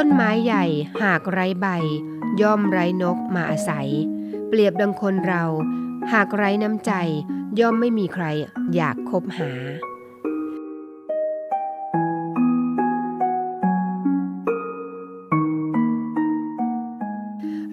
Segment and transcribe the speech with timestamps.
[0.00, 0.64] ต้นไม้ใหญ่
[1.02, 1.66] หากไร้ใบ
[2.42, 3.88] ย่อมไร้นกมาอาศัย
[4.48, 5.44] เปรียบดังคนเรา
[6.12, 6.92] หากไร้น้ำใจ
[7.60, 8.24] ย่อมไม่มีใคร
[8.74, 9.50] อยากคบหา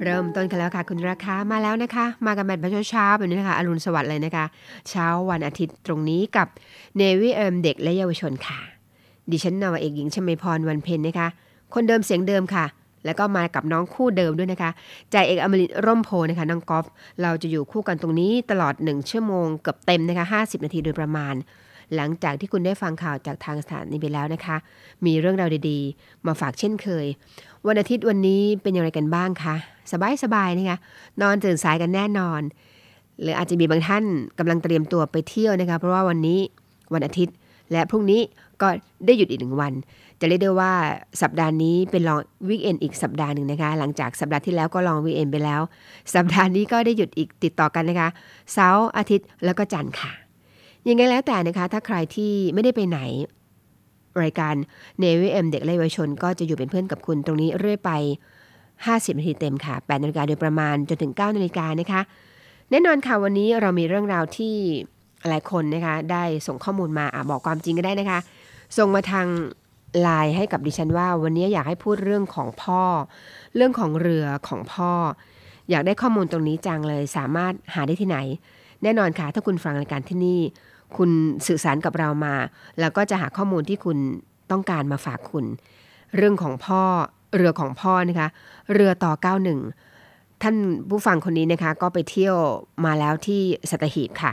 [0.03, 4.45] เริ่มต้นกันแล้วค่ะคุณราคามาแล้วนะคะ มากันแบบเช้าๆแบบนี้นะคะอรุณสวัสดิ์เลยนะคะ
[4.89, 6.47] เช้าวันอาทิตย์ตรงนี้กับ
[6.97, 8.59] เนวิเอมเด็กและเยาวชนค่ะ
[9.31, 11.29] ดิฉันนาวเอกหญิงชมพรวันเพ็ญนะคะ
[11.75, 12.65] คนเดิมเสียงเดิมค่ะ
[13.05, 14.71] แล้วก็มากับน้องคู่เดิมด้วยนะคะ
[15.13, 16.85] จ่าเอกอมรินร่มโพนะคะน้องกอล์ฟ
[17.21, 21.35] เราจะอยู่คู่กันตรงนี้ตลอด 1 ชั่วโมงเกือบเต็มนะคะ50 นาทีโดยประมาณ
[21.95, 24.57] หลังจากที่คุณได้ฟังข่าวจากทางสถานีไปแล้วนะคะ
[25.05, 27.05] มีเรื่องราวดีๆ มาฝากเช่นเคย
[27.67, 29.55] วันอาทิตย์วันนี้เป็นอย่างไรกันบ้างคะ
[30.23, 30.77] สบายๆนะคะ
[31.21, 32.41] นอนตื่นสายกันแน่นอน
[33.21, 34.03] หรืออาจจะมีบางท่าน
[34.39, 36.39] กำลังเตรียมตัวไปเที่ยวนะคะเพราะว่าวันนี้
[36.93, 37.35] วันอาทิตย์
[37.71, 38.21] และพรุ่งนี้
[38.61, 38.67] ก็
[39.05, 39.73] ได้หยุดอีกหนึ่งวัน
[40.19, 40.73] จะเรียกได้ว่า
[41.21, 42.19] สัปดาห์นี้เป็น long
[42.49, 45.61] weekend อีกสัปดาห์หนึ่งนะคะ หลังจากสัปดาห์ที่แล้วก็ long weekend ไปแล้ว
[46.15, 48.09] สัปดาห์นี้ก็ได้หยุดอีกติดต่อกันนะคะ
[48.53, 50.11] เสาร์อาทิตย์แล้วก็จันทร์ค่ะ
[50.87, 52.99] ยังไงแล้วแต่นะคะ ถ้าใครที่ไม่ได้ไปไหน
[54.23, 54.55] รายการ
[54.99, 57.91] เนวิเอ็มเด็กและเยาวชน ก็จะอยู่เป็นเพื่อนกับคุณตรงนี้เรื่อยไป
[58.55, 62.01] 50 นาทีเต็มค่ะ8นาฬิกาโดยประมาณจนถึง 9 นาฬิกานะคะ
[62.69, 64.55] แน่นอนค่ะวันนี้เรามีเรื่องราวที่
[65.29, 68.19] หลายคนนะคะ ได้ส่งข้อมูลมาอบอกความจริงก็ได้นะคะ
[68.77, 69.27] ส่งมาทาง
[70.01, 72.83] ไลน์ให้กับดิฉันว่า วันนี้อยากให้พูดเรื่องของพ่อ
[73.55, 74.91] เรื่องของเรือของพ่อ
[75.69, 78.17] อยากได้ข้อมูลตรงนี้จังเลย สามารถหาได้ที่ไหน
[78.83, 80.39] แน่นอนค่ะ ถ้าคุณฟังรายการที่นี่
[80.97, 81.09] คุณ
[81.47, 82.35] สื่อสารกับเรามา
[82.79, 83.97] แล้วก็จะหาข้อมูลที่คุณ
[84.51, 85.45] ต้องการมาฝากคุณ
[86.15, 86.81] เรื่องของพ่อ
[87.35, 88.29] เรือของพ่อนะคะ
[88.73, 90.55] เรือต่อ 91ท่าน
[90.89, 92.35] ผู้ฟังคนนี้นะคะก็ไปเที่ยว
[92.85, 94.31] มาแล้วที่สัตหีบค่ะ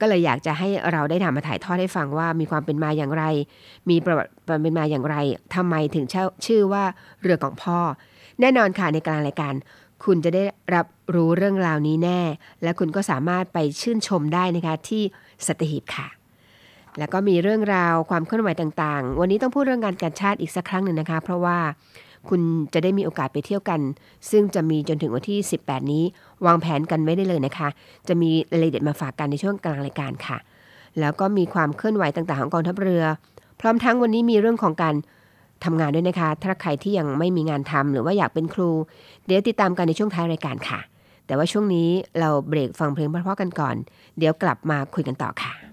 [0.00, 3.24] ก็เลยอยากจะให้เราได้นำมาถ่ายทอดให้ฟังว่ามีความเป็นมาอย่างไร
[3.90, 4.30] มีประวัติ
[4.62, 5.16] เป็นมาอย่างไร
[5.54, 6.04] ทำไมถึง
[6.46, 6.84] ชื่อว่า
[7.22, 7.78] เรือของพ่อ
[8.40, 9.54] แน่นอนค่ะในกลางรายการ
[10.04, 12.20] คุณจะได้รับรู้เรื่องราวนี้แน่
[12.62, 15.02] และคุณก็สามารถไปชื่นชมได้นะคะที่
[15.46, 16.08] สัตหีบค่ะ
[16.98, 21.58] แล้วก็มีเรื่องราวความเคลื่อนไหวต่างๆ วันนี้ต้องพูดเรื่องงานการชาติอีกสักครั้งหนึ่งนะคะ เพราะว่า
[22.28, 22.40] คุณ
[22.74, 23.80] จะได้มีโอกาสไปเที่ยวกัน
[24.30, 26.04] ซึ่งจะมีจนถึงวันที่ 18 นี้
[26.46, 27.68] วางแผนกันไว้ได้เลยนะคะ
[28.08, 30.38] จะมีรายละเอียดมาฝากกันในช่วงกลางรายการค่ะ
[31.00, 33.04] แล้วก็มีความเคลื่อนไหวต่างๆของกองทัพเรือ
[33.60, 34.94] พร้อมทั้งวันนี้มีเรื่องของการ
[35.64, 38.70] ทำงานด้วยนะคะ ถ้าใครที่ยังไม่มีงานทำหรือว่าอยากเป็นครู
[39.26, 40.80] เดี๋ยวติดตามกันในช่วงท้ายรายการค่ะ
[41.26, 41.88] แต่ว่าช่วงนี้
[42.20, 43.76] เราเบรกฟังเพลงเพราะๆกันก่อน
[44.18, 45.69] เดี๋ยวกลับมาคุยกันต่อค่ะ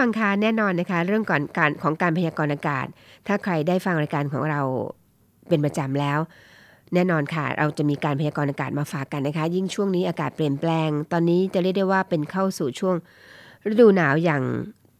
[0.00, 2.86] ฟังคะแน่นอนนะคะ เรื่องก่อนการของการพยากรณ์อากาศ
[3.26, 4.60] ถ้าใครได้ฟังรายการของเรา
[5.48, 6.18] เป็นประจำแล้ว
[6.94, 12.96] แน่นอนค่ะ เราจะมีการพยากรณ์อากาศมาฝากกันนะคะ ยิ่งช่วงนี้อากาศเปลี่ยนแปลง ตอนนี้จะเรียกได้ว่าเป็นเข้าสู่ช่วง
[13.70, 14.42] ฤดูหนาวอย่าง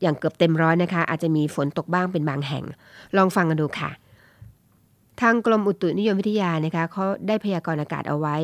[0.03, 2.65] อย่างเกือบเต็มร้อยนะคะ อาจจะมีฝนตกบ้างเป็นบางแห่ง
[3.17, 3.91] ลองฟังกันดูค่ะ
[5.21, 8.37] ทางกรมอุตุนิยมวิทยานะคะเขาได้พยากรณ์อากาศเอาไว้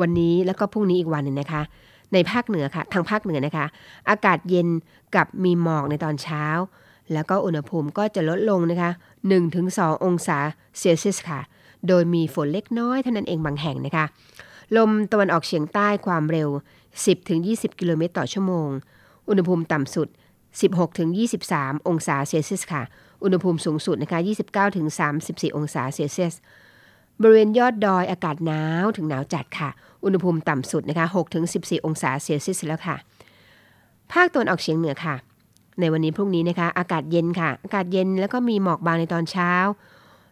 [0.00, 1.62] วันนี้แล้วก็พรุ่งนี้อีกวันหนึ่งนะคะ
[2.12, 3.66] ในภาคเหนือค่ะทางภาคเหนือนะคะ
[4.10, 4.68] อากาศเย็น
[5.14, 6.44] กับมีหมอกในตอนเช้า
[7.12, 8.90] แล้วก็อุณหภูมิก็จะลดลงนะคะ
[9.48, 10.38] 1-2 องศา
[10.78, 11.40] เซลเซียสค่ะ
[11.88, 14.04] โดยมีฝนเล็กน้อยเท่านั้นเองบางแห่งนะคะ
[14.76, 16.48] ลมตะวันออกเฉียงใต้ความเร็ว
[17.14, 18.68] 10-20 กิโลเมตรต่อชั่วโมง
[19.28, 20.08] อุณหภูมิต่ำสุด
[21.02, 22.82] 16-23 องศาเซลเซียสค่ะ
[23.24, 24.20] อุณหภูมิสูงสุดนะคะ
[24.88, 26.34] 29-34 องศาเซลเซียส
[27.20, 29.70] บริเวณยอดดอยอากาศหนาวถึงหนาวจัดค่ะ
[30.04, 31.06] อุณหภูมิต่ำสุดนะคะ
[31.46, 32.96] 6-14 องศาเซลเซียสแล้วค่ะ
[34.12, 35.14] ภาคตะวันออกเฉียงเหนือค่ะ
[35.80, 39.52] ในวันนี้พรุ่งนี้นะคะ อากาศเย็นค่ะ อากาศเย็นแล้วก็มีหมอกบางในตอนเช้า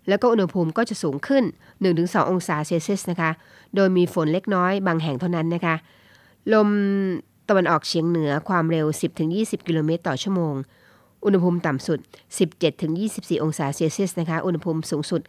[0.08, 1.44] แล้วก็อุณหภูมิก็จะสูงขึ้น
[1.86, 3.30] 1-2 องศาเซลเซียสนะคะ
[3.74, 5.74] โดยมีฝนเล็กน้อยบางแห่งเท่านั้นนะคะ
[6.52, 6.68] ลม
[7.48, 8.86] ตะวันออกเฉียงเหนือความเร็ว
[9.26, 10.54] 10-20 กิโลเมตรต่อชั่วโมง
[11.24, 11.98] อุณหภูมิต่ำสุด
[12.70, 15.22] 17-24 องศาเซลเซียสนะคะ อุณหภูมิสูงสุด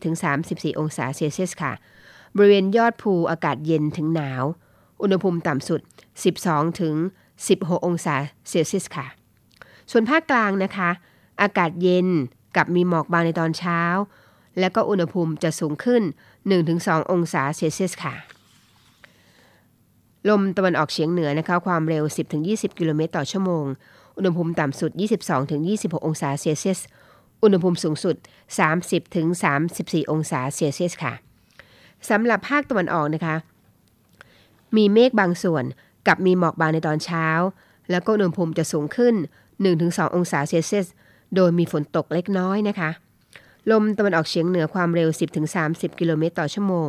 [0.00, 1.72] 30-34 องศาเซลเซียสค่ะ
[2.36, 4.44] บริเวณยอดภูอากาศเย็นถึงหนาว
[5.02, 5.80] อุณหภูมิต่ำสุด
[6.82, 8.14] 12-16 องศา
[8.48, 9.06] เซลเซียสค่ะ
[9.90, 10.90] ส่วนภาคกลางนะคะ
[11.42, 12.08] อากาศเย็น
[12.56, 13.80] กับมีหมอกบางในตอนเช้า
[14.60, 16.02] แล้วก็อุณหภูมิจะสูงขึ้น
[16.56, 18.14] 1-2 องศาเซลเซียสค่ะ
[20.28, 22.04] ลมตะวันออกเฉียงเหนือนะคะความเร็ว
[22.40, 23.64] 10-20 กิโลเมตรต่อชั่วโมง
[24.16, 24.90] อุณหภูมิต่ำสุด
[25.48, 26.80] 22-26 องศาเซลเซียส
[27.42, 28.16] อุณหภูมิสูงสุด
[28.92, 31.12] 30-34 องศาเซลเซียสค่ะ
[32.10, 33.36] สำหรับภาคตะวันออกนะคะ
[34.76, 35.64] มีเมฆบางส่วน
[36.06, 37.26] กับมีหมอกบางในตอนเช้า
[37.90, 39.14] แล้วก็อุณหภูมิจะสูงขึ้น
[39.64, 40.86] 1-2 องศาเซลเซียส
[41.36, 42.90] โดยมีฝนตกเล็กน้อยนะคะ
[43.70, 45.08] ลมตะวันออกเฉียงเหนือความเร็ว
[45.54, 46.88] 10-30 กิโลเมตรต่อชั่วโมง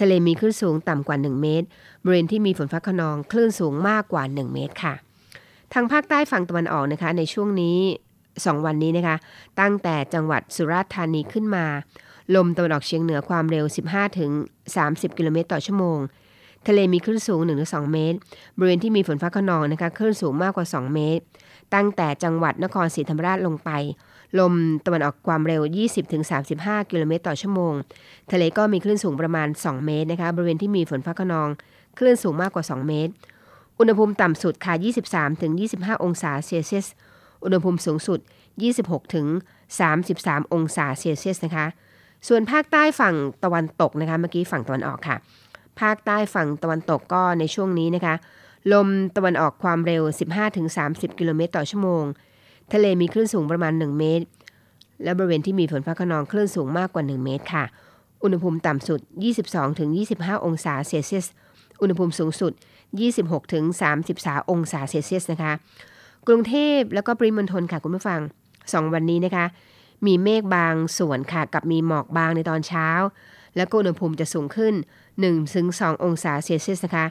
[0.00, 1.66] ทะเลมีคลื่นสูงต่ำกว่า 1 เมตร
[2.02, 4.94] บริเวณที่มีฝนฟ้าขนองคลื่นสูงมากกว่า 1 เมตรค่ะ
[5.74, 7.78] ทางภาคใต้ฝั่งตะวันออกนะคะ ในช่วงนี้
[8.22, 9.16] 2วันนี้นะคะ
[9.60, 11.64] ตั้งแต่จังหวัดสุราษฎร์ธานีขึ้นมา
[12.34, 13.64] ลมตะวันออกเฉียงเหนือความเร็ว
[14.40, 15.98] 15-30 กิโลเมตรต่อชั่วโมง
[16.68, 18.18] ทะเลมีคลื่นสูง 1-2 เมตร
[18.58, 21.24] บริเวณที่มีฝนฟ้าขนองนะคะคลื่นสูงมากกว่า 2 เมตร
[21.74, 23.70] ตั้งแต่จังหวัดนครศรีธรรมราชลงไป
[24.38, 24.54] ลม
[24.86, 25.62] ตะวันออกความเร็ว
[26.26, 27.72] 20-35 กิโลเมตรต่อชั่วโมง
[28.32, 31.48] ทะเลก็มีคลื่นสูงประมาณ 2 เมตรนะคะ บริเวณที่มีฝนฟ้าขนอง
[31.98, 33.12] คลื่นสูงมากกว่า 2 เมตร
[33.78, 34.74] อุณหภูมิต่ำสุดค่ะ
[35.38, 36.86] 23-25 องศาเซลเซียส
[37.44, 38.18] อุณหภูมิสูงสุด
[39.16, 41.66] 26-33 องศาเซลเซียสนะคะ
[42.28, 45.16] ส่วนภาคใต้ฝั่งตะวันตกนะคะ เมื่อกี้ฝั่งตะวันออกค่ะ
[45.80, 48.14] ภาคใต้ฝั่งตะวันตกก็ในช่วงนี้นะคะ
[48.72, 50.02] ลมตะวันออกความเร็ว
[50.60, 52.04] 15-30 กิโลเมตรต่อชั่วโมง
[52.72, 54.26] ทะเลมีคลื่นสูงประมาณ 1 เมตร
[55.02, 57.64] และบริเวณที่มีฝนฟ้าขนองคลื่นสูงมากกว่า 1 เมตรค่ะ
[58.22, 59.00] อุณหภูมิต่ำสุด
[59.72, 61.26] 22-25 องศาเซลเซียส
[61.80, 62.52] อุณหภูมิสูงสุด
[62.96, 65.52] 26-33 องศาเซลเซียสนะคะ
[66.26, 68.20] กรุงเทพแล้วก็ปริมณฑลค่ะคุณผู้ฟัง
[68.56, 69.46] 2 วันนี้นะคะ
[70.06, 72.88] มีเมฆบางส่วนค่ะกับมีหมอกบางในตอนเช้า
[73.56, 74.74] แล้วก็อุณหภูมิจะสูงขึ้น
[75.38, 77.06] 1-2 องศาเซลเซียสนะคะ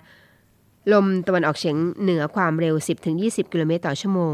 [0.94, 2.76] ลมตะวันออกเฉียงเหนือความเร็ว
[3.14, 4.34] 10-20 กิโลเมตรต่อชั่วโมง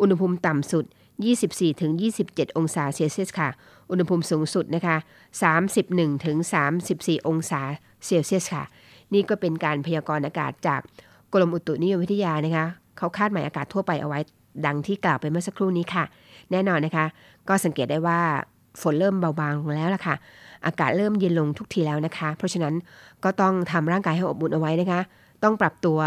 [0.00, 0.84] อุณหภูมิต่ำสุด
[1.70, 3.48] 24-27 องศาเซลเซียสค่ะ
[3.90, 4.96] อุณหภูมิสูงสุดนะคะ
[6.12, 7.62] 31-34 องศา
[8.06, 8.64] เซลเซียสค่ะ
[9.14, 10.80] นี่ก็เป็นการพยากรณ์อากาศจาก
[11.32, 12.66] กรมอุตุนิยมวิทยานะคะ
[12.98, 14.20] เขาคาดหมายอากาศทั่วไปเอาไว้
[14.66, 16.04] ดังที่กล่าวไปเมื่อสักครู่นี้ค่ะ
[16.50, 17.06] แน่นอนนะคะ
[17.48, 18.18] ก็สังเกตได้ว่า
[18.80, 20.14] ฝนเริ่มเบาบางลงแล้วล่ะค่ะ
[20.66, 22.74] อากาศเริ่มเย็นลงทุกทีแล้วนะคะ เพราะฉะนั้น
[23.24, 25.00] ก็ต้องทำร่างกายให้อบอุ่นเอาไว้นะคะ
[25.42, 25.98] ต้องปรับตัว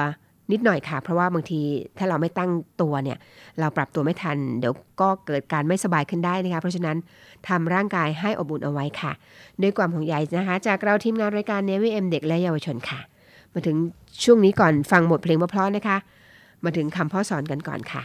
[0.52, 1.60] นิดหน่อยค่ะ เพราะว่าบางที
[1.98, 3.18] ถ้าเราไม่ตั้งตัวเนี่ย
[3.60, 6.98] เราปรับตัวไม่ทัน เดี๋ยวก็เกิดการไม่สบายขึ้นได้นะคะ เพราะฉะนั้น
[7.48, 9.12] ทำร่างกายให้อบอุ่นเอาไว้ค่ะ
[9.62, 13.00] ด้วยความห่วงใยนะคะ จากเราทีมงานรายการเนวิเอ็มเด็กและเยาวชนค่ะ
[13.54, 13.78] มาถึง
[14.24, 15.98] ช่วงนี้ก่อนฟังบทเพลงเพราะๆนะคะ
[16.64, 18.04] มาถึงคำพ่อสอนกันก่อนค่ะ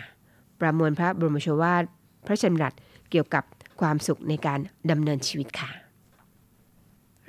[0.61, 1.83] ประมวลพระบรมโชวาท
[2.27, 2.75] พระชนรัต
[3.11, 3.45] เกี่ยวกับ
[3.81, 5.71] ความสุขในการดำเนินชีวิตค่ะ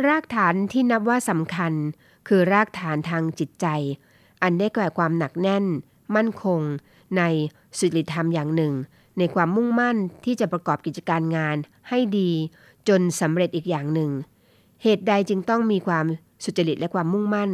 [0.08, 1.72] รากฐานที่นับว่าสำคัญ
[2.28, 3.68] คือรากฐานทางจิตใจ
[4.44, 5.66] อันได้แก่ความหนักแน่น
[6.16, 6.62] มั่นคง
[7.18, 7.22] ใน
[7.78, 8.74] สุจริตธรรมอย่างหนึ่ง
[9.18, 11.56] ในความมุ่งมั่นที่จะประกอบกิจการงาน
[11.90, 12.32] ให้ดี
[12.88, 14.12] จนสำเร็จอีกอย่างหนึ่ง
[14.84, 16.06] เหตุใดจึงต้องมีความ
[16.44, 17.52] สุจริตและความมุ่งมั่น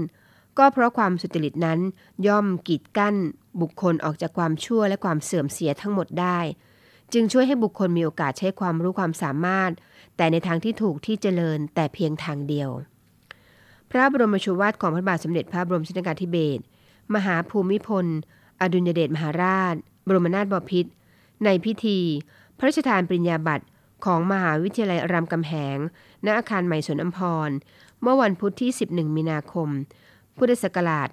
[0.57, 1.79] ก็เพราะความสุจริตนั้น
[2.27, 3.15] ย่อมกีดกั้น
[3.61, 6.39] บุคคลออกจากความชั่วและความเสื่อมเสียทั้งหมดได้
[7.13, 9.71] จึงช่วยให้บุคคลมีโอกาสใช้ความรู้ความสามารถ
[10.17, 12.69] แต่ในทางที่ถูกที่เจริญแต่เพียงทางเดียว
[13.91, 16.61] พระบรมโชวาทของพระบาทสมเด็จพระบรมชนกาธิเบศร
[17.15, 18.05] มหาภูมิพล
[18.61, 19.75] อดุลยเดชมหาราช
[20.07, 20.91] บรมนาถบพิตร
[21.45, 21.99] ในพิธี
[22.57, 23.65] พระราชทานปริญญาบัตร
[24.05, 25.77] ของมหาวิทยาลัยรามคำแหง
[26.25, 27.49] ณ อาคารใหม่สวนอัมพร
[28.01, 29.69] เมื่อวันพุธที่ 11 มีนาคม
[30.37, 31.09] พุทธศักราช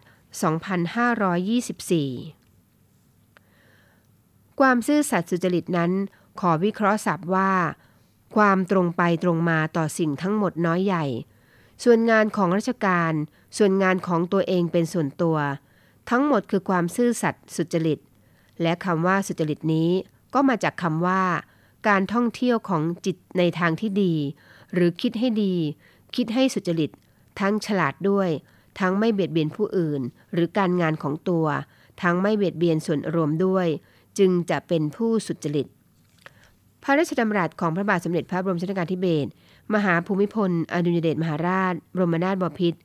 [1.63, 5.93] 2524 ความซื่อสัตย์สุจริตนั้น
[6.41, 7.53] ขอวิเคราะห์ศัพท์ว่า
[8.37, 11.05] ความตรงไปตรงมาต่อสิ่งทั้งหมดน้อยใหญ่
[11.85, 13.13] ส่วนงานของราชการ
[13.59, 15.37] ส่วนงานของตัวเองเป็นส่วนตัว
[16.11, 17.99] ทั้งหมดคือความซื่อสัตย์สุจริต
[18.63, 19.91] และคำว่าสุจริตนี้
[20.35, 21.23] ก็มาจากคำว่า
[21.89, 24.15] การท่องเที่ยวของจิตในทางที่ดี
[24.75, 25.55] หรือคิดให้ดี
[26.17, 26.91] คิดให้สุจริต
[27.41, 28.29] ทั้งฉลาดด้วย
[28.81, 31.47] ทั้งไม่เบียดเบียนผู้อื่น หรือการงานของตัว
[32.03, 33.67] ทั้งไม่เบียดเบียนส่วนรวมด้วย
[34.19, 35.67] จึงจะเป็นผู้สุจริต
[36.83, 39.29] พระราชดำรัสของพระบาทสมเด็จพระบรมชนกาธิเบศร
[39.75, 42.79] มหาภูมิพล อดุลยเดชมหาราชบรมนาถบพิตร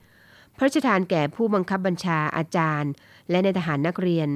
[0.58, 2.92] พระราชทานแก่ผู้บังคับบัญชาอาจารย์
[3.29, 4.29] และในทหารนักเรียน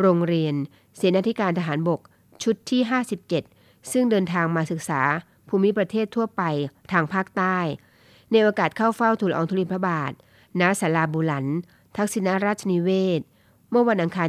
[0.00, 0.54] โรงเรียน
[0.96, 2.00] เสนาธิการทหารบก
[2.42, 2.80] ชุดที่
[3.36, 5.00] 57 ซึ่งเดินทางมาศึกษา
[5.48, 6.42] ภูมิประเทศทั่วไป
[6.92, 7.58] ทางภาคใต้
[8.32, 10.12] ในโอกาสเข้าเฝ้าทูลอองธุลีพระบาท
[10.60, 11.46] ณ ศาลาบุหลัน
[11.96, 13.20] ทักษิณราชนิเวศ
[13.70, 14.28] เมื่อวันอังคาร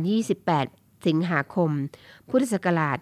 [0.54, 1.72] 28 สิงหาคม
[2.30, 3.02] พุทธศักราช 2522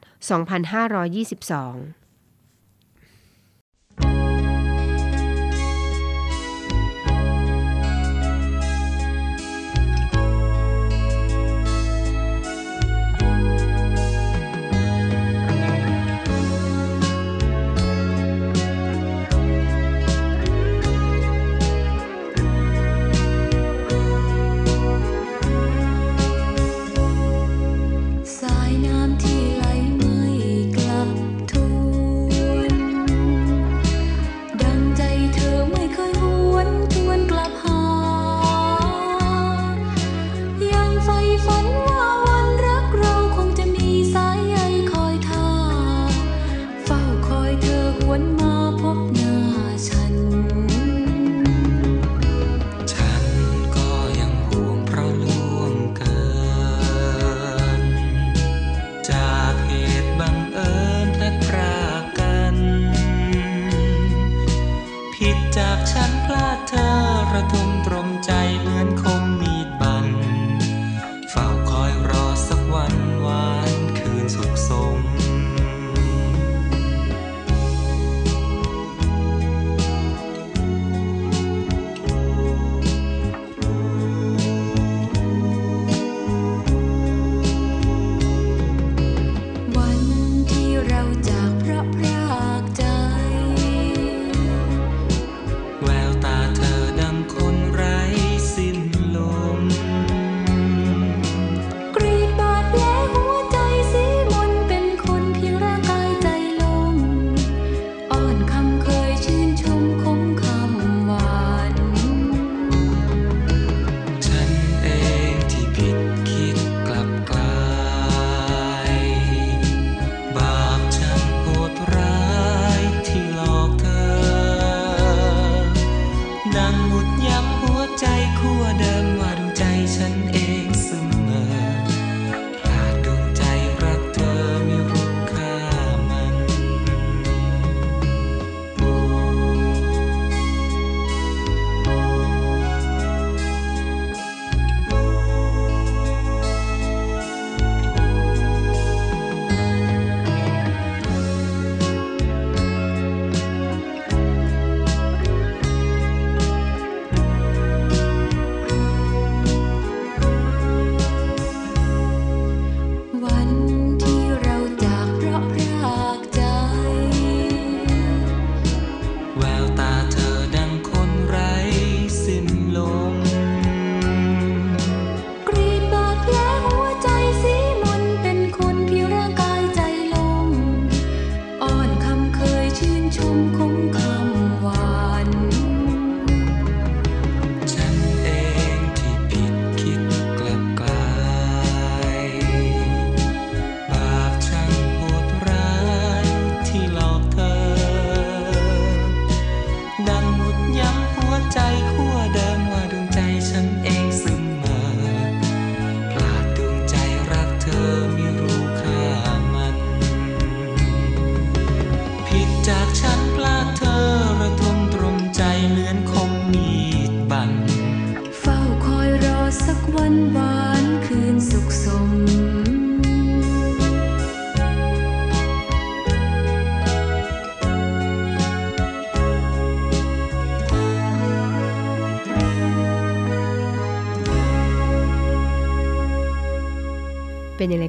[67.29, 68.06] เ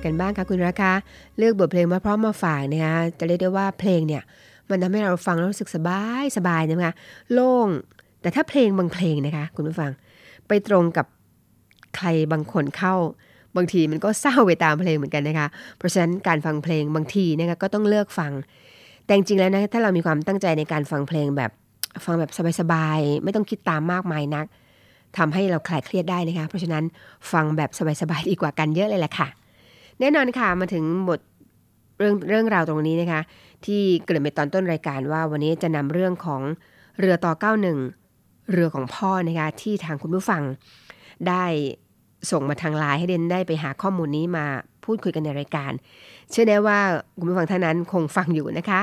[0.05, 0.93] กันบ้างคะคุณราคา
[1.39, 4.23] เลือกบทเพลงมาพร้อมมาฝากนะคะจะเรียกได้ว่าเพลงเนี่ย
[4.71, 6.95] มันทำให้เราฟังแล้วรู้สึกสบายสบายนะคะ
[7.33, 7.69] โล่ง
[8.21, 9.91] แต่ถ้าเพลงบางเพลงนะคะ คุณผู้ฟัง
[10.49, 11.07] ไปตรงกับ
[11.97, 12.95] ใครบางคนเข้า
[13.57, 18.33] บางทีมันก็เศร้าไปตามเพลงเหมือนกันนะคะ เพราะฉะนั้นการฟังเพลงบางทีนะคะก็ต้องเลือกฟัง
[19.05, 21.51] แต่จริงแล้วนะถ้าเรามีความตั้งใจในการฟังเพลงแบบ
[22.05, 22.31] ฟังแบบ
[22.61, 24.47] สบายๆไม่ต้องคิดตามมากมายนัก
[25.19, 26.85] ทำให้เราคลายเครียดได้นะคะ เพราะฉะนั้น
[27.33, 29.29] ฟังแบบสบายๆดีกว่ากันเยอะเลยแหละค่ะ
[30.01, 31.21] แน่นอนค่ะมาถึงบท
[31.99, 33.21] เรื่องเรื่องราวตรงนี้นะคะ
[33.67, 36.43] ที่เกริ่นไปตอนต้นรายการว่าวันนี้จะนำเรื่องของ
[36.99, 40.43] เรือต่อ 91 เรือของพ่อนะคะที่ทางคุณผู้ฟัง
[41.29, 41.45] ได้
[42.31, 44.47] ส่งมาทางไลน์ให้เดนได้ไปหาข้อมูลนี้มา
[44.85, 45.73] พูดคุยกันในรายการ
[46.31, 46.79] เชื่อแน่ว่า
[47.19, 48.81] คุณผู้ฟังท่านนั้นคงฟังอยู่นะคะ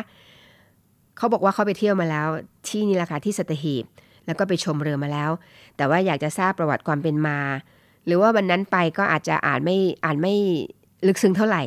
[1.18, 2.28] เขาบอกว่าเขาไปเที่ยวมาแล้ว
[2.68, 3.86] ที่นี่แหละค่ะที่สตหีบ
[4.26, 5.32] แล้วก็ไปชมเรือมาแล้ว
[5.78, 7.40] แต่ว่าอยากจะทราบประวัติความเป็นมา
[8.06, 10.36] หรือว่าวันนั้นไปก็อาจจะอ่านไม่อ่านไม่
[11.08, 11.64] ลึกซึ้งเท่าไหร่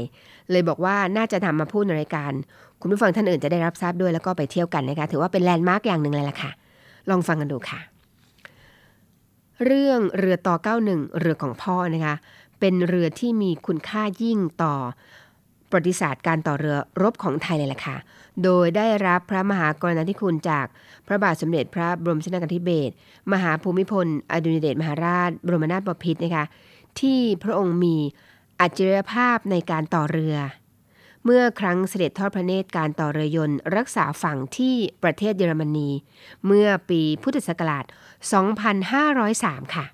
[0.50, 2.32] เลยบอกว่าน่าจะทำมาพูดในรายการ
[2.80, 6.50] คุณผู้ฟังท่านอื่นจะได้รับทราบด้วยแล้วก็ไปเที่ยวกันนะคะ ถือว่าเป็นแลนด์มาร์กอย่างหนึ่งเลยล่ะค่ะ
[7.10, 7.80] ลองฟังกันดูค่ะ
[9.64, 10.56] เรื่องเรือต่อ
[10.88, 12.14] 91 เรือของพ่อนะคะ
[12.60, 14.74] เป็นเรือที่มีคุณค่ายิ่งต่อ
[15.70, 17.96] ประวัติศาสตร์การต่อเรือรบของไทยเลยล่ะค่ะ
[18.44, 20.66] โดยได้รับพระมหากรณาธิคุณจาก
[21.06, 22.94] พระบาทสมเด็จพระบรมชนกาธิเบศร
[23.32, 26.44] มหาภูมิพล อดุลยเดชมหาราช บรมนาถบพิตรนะคะ
[27.00, 27.96] ที่พระองค์มี
[28.60, 30.36] อัจฉริยภาพในการต่อเรือ
[31.24, 35.88] เมื่อครั้งเสด็จทอดพระเนตรการต่อเรือยนต์รักษาฝั่งที่ประเทศเยอรมนี
[36.46, 37.84] เมื่อปีพุทธศักราช
[38.78, 39.86] 2503 ค่ะ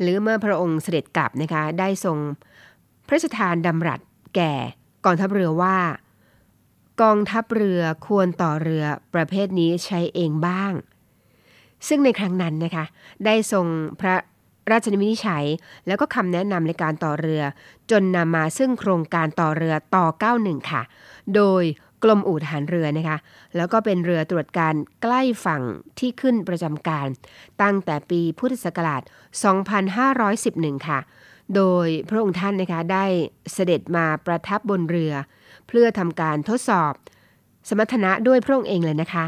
[0.00, 2.18] หรือเมื่อพระองค์เสด็จกลับนะคะได้ทรง
[3.06, 4.00] พระราชทานดำรัส
[4.36, 4.52] แก่
[5.04, 5.76] กองทัพเรือว่า
[7.02, 10.72] กองทัพเรือควรต่อเรือประเภทนี้ใช้เองบ้าง
[11.88, 12.84] ซึ่งในครั้งนั้นนะคะ
[13.24, 13.66] ได้ทรง
[14.00, 14.16] พระ
[14.72, 15.44] ราชนิมิตฉัย
[15.86, 17.42] แล้วก็คำแนะนำในการต่อเรือ
[17.90, 20.06] จนนำมาซึ่งโครงการต่อเรือต่อ
[20.38, 20.82] 91 ค่ะ
[21.36, 21.64] โดย
[22.04, 23.18] กรมอู่ทหารเรือนะคะ
[23.56, 25.62] แล้วก็เป็นเรือตรวจการใกล้ฝั่ง
[25.98, 27.06] ที่ขึ้นประจำการ
[27.62, 29.02] ตั้งแต่ปีพุทธศักราช
[30.14, 30.98] 2511 ค่ะ
[31.56, 33.04] โดยพระองค์ท่านนะคะได้
[33.52, 35.12] เสด็จมาประทับบนเรือ
[35.68, 36.92] เพื่อทำการทดสอบ
[37.68, 39.24] สมรรถนะด้วยพระองค์เองเลยนะคะ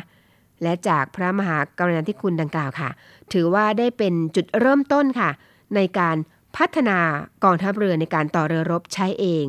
[0.63, 2.91] และจากพระมหากรุณาธิคุณดังกล่าวค่ะ
[3.33, 5.31] ถือว่าได้เป็นจุดเริ่มต้นค่ะ
[5.77, 6.17] ในการ
[6.57, 6.99] พัฒนา
[7.45, 9.47] กองทัพเรือในการต่อเรือรบใช้เอง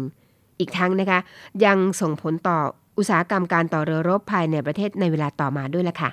[0.59, 1.19] อีกทั้งนะคะ
[1.65, 2.59] ยังส่งผลต่อ
[2.97, 6.09] อุตสาหกรรมการต่อเรือรบภายในประเทศในเวลาต่อมาด้วยละค่ะ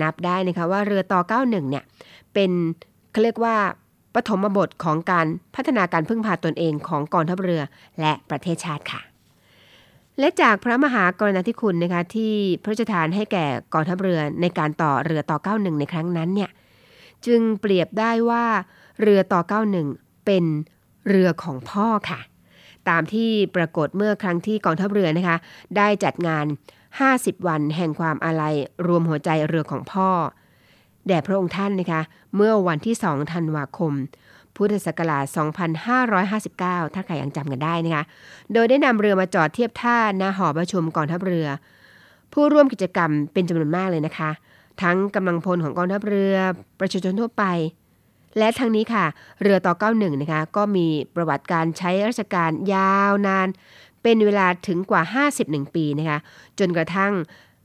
[0.00, 1.84] นับได้นะคะว่าเรือต่อ 91 เนี่ย
[2.34, 2.50] เป็น
[3.12, 3.56] เขาเรียกว่า
[4.14, 7.62] ปฐมบทของการพัฒนาการพึ่งพาตนเองของกองทัพเรือ
[8.00, 9.00] และประเทศชาติค่ะ
[10.18, 16.50] และจากพระมหากรณาธิคุณนะคะที่พระราชทานให้แก่กองทัพเรือในการต่อเรือต่อ 91 ในครั้งนั้นเนี่ย
[17.26, 18.44] จึงเปรียบได้ว่า
[19.00, 19.40] เรือต่อ
[19.84, 20.44] 91 เป็น
[21.08, 22.20] เรือของพ่อค่ะ
[22.88, 25.36] ตามที่ปรากฏเมื่อครั้งที่กองทัพเรือนะคะ
[25.76, 26.44] ได้จัดงาน
[26.96, 28.54] 50 วันแห่งความอาลัย
[28.86, 30.10] รวมหัวใจเรือของพ่อ
[31.06, 32.02] แด่พระองค์ท่านนะคะ
[32.36, 33.92] เมื่อวันที่ 2 ธันวาคม
[34.58, 35.24] พุทธศักราช
[36.10, 38.04] 2559 ถ้าใครยังจำกันได้นะคะ
[38.52, 41.46] โดยได้นำเรือมาจอดเทียบท่าณหอประชุมกองทัพเรือ
[42.32, 44.30] ผู้ร่วมกิจกรรมเป็นจำนวนมากเลยนะคะ
[44.82, 46.36] ทั้งกำลังพลของกองทัพเรือ
[46.80, 47.44] ประชาชนทั่วไป
[48.38, 49.04] และทั้งนี้ค่ะ
[49.42, 53.48] เรือต่อ 91 นะคะ ก็มีประวัติการใช้ราชการยาวนาน
[54.02, 55.02] เป็นเวลาถึงกว่า
[55.38, 56.18] 51 ปีนะคะ
[56.58, 57.12] จนกระทั่ง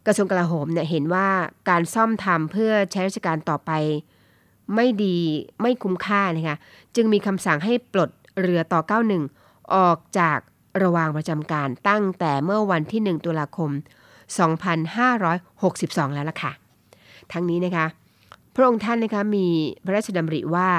[0.05, 1.27] กระทรวงกลาโหมเนี่ยเห็นว่า
[1.69, 3.71] การซ่อมทำเพื่อใช้ราชการต่อไป
[4.75, 5.17] ไม่ดี
[5.61, 6.57] ไม่คุ้มค่านะคะ
[6.95, 8.09] จึงมีคำสั่งให้ปลด
[8.41, 8.81] เรือต่อ
[9.27, 10.37] 91 ออกจาก
[10.83, 13.71] ระวางประจำการตั้งแต่เมื่อวันที่ 1 ตุลาคม
[14.53, 16.51] 2562 แล้วล่ะค่ะ
[17.31, 17.85] ทั้งนี้นะคะ
[18.55, 19.47] พระองค์ท่านนะคะมี
[19.85, 20.69] พระราชดำริว่า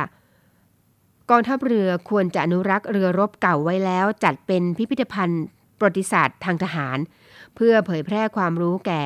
[1.30, 5.44] กองทัพเรือควรจะอนุรักษ์เรือรบเก่าไว้แล้ว จัดเป็นพิพิธภัณฑ์
[5.78, 6.98] ประวัติศาสตร์ทางทหาร
[7.54, 9.00] เพื่อเผยแพร่ความรู้แก่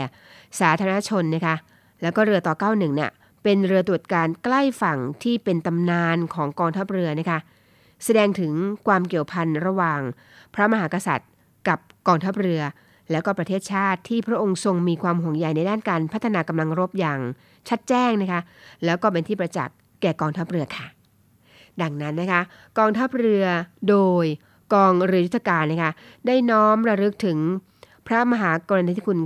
[0.60, 1.56] สาธารณชนนะคะ
[2.02, 3.10] แล้วก็เรือต่อ 91เนี่ย
[3.42, 7.38] เป็นเรือตรวจการใกล้ฝั่งที่เป็นตำนานของกองทัพเรือนะคะ
[8.04, 8.52] แสดงถึง
[8.86, 10.00] ความเกี่ยวพันระหว่าง
[10.54, 11.30] พระมหากษัตริย์
[11.68, 12.62] กับกองทัพเรือ
[13.10, 17.18] แล้วก็ประเทศชาติที่พระองค์ทรงมีความห่วงใยในด้านการพัฒนากำลังรบอย่าง
[17.68, 18.40] ชัดแจ้งนะคะ
[18.84, 20.86] แล้วก็เป็นที่ประจักษ์แก่กองทัพเรือค่ะ
[21.82, 22.40] ดังนั้นนะคะ
[22.78, 23.44] กองทัพเรือ
[23.88, 24.26] โดย
[24.74, 25.92] กองเรือยุทธการนะคะ
[26.26, 27.38] ได้น้อมระลึกถึง
[28.06, 29.18] พระมหากรณาธิคุณ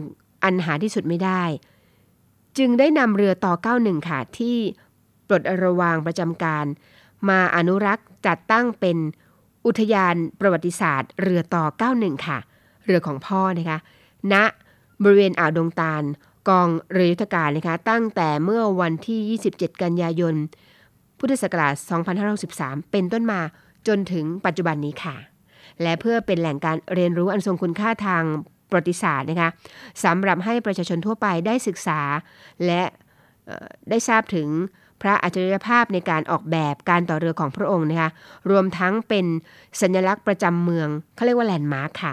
[0.45, 1.43] อันหาที่สุดไม่ได้
[2.59, 4.57] จึงได้นำเรือต่อ 91 ค่ะ ที่
[5.29, 6.67] ปลดระวางประจำการ
[7.29, 8.97] มาอนุรักษ์จัดตั้งเป็น
[9.67, 12.39] อุทยานประวัติศาสตร์ เรือต่อ 91 ค่ะ
[12.85, 13.79] เรือของพ่อนะคะ
[14.33, 14.35] ณ
[15.03, 16.03] บริเวณอ่าวดงตาล
[16.49, 20.35] กองเรือยุทธการนะคะ ตั้งแต่เมื่อวันที่ 27 กันยายน
[21.19, 21.75] พุทธศักราช
[22.33, 23.41] 2563 เป็นต้นมา
[23.87, 25.17] จนถึงปัจจุบันนี้ค่ะ
[25.83, 28.25] และเพื่อเป็นแหล่งการเรียนรู้อันทรงคุณค่าทาง
[28.73, 29.51] ประวัติศาสตร์นะคะ
[30.05, 32.01] สำหรับให้ประชาชนทั่วไปได้ศึกษา
[32.67, 32.83] และ
[33.91, 34.49] ได้ทราบถึง
[35.03, 38.11] พระอัจฉริยภาพในการออกแบบการต่อเรือของพระองค์นะคะ
[38.51, 39.27] รวมทั้งเป็น
[39.81, 42.13] สัญลักษณ์ประจำเมืองเขาเรียกว่าแลนด์มาร์คค่ะ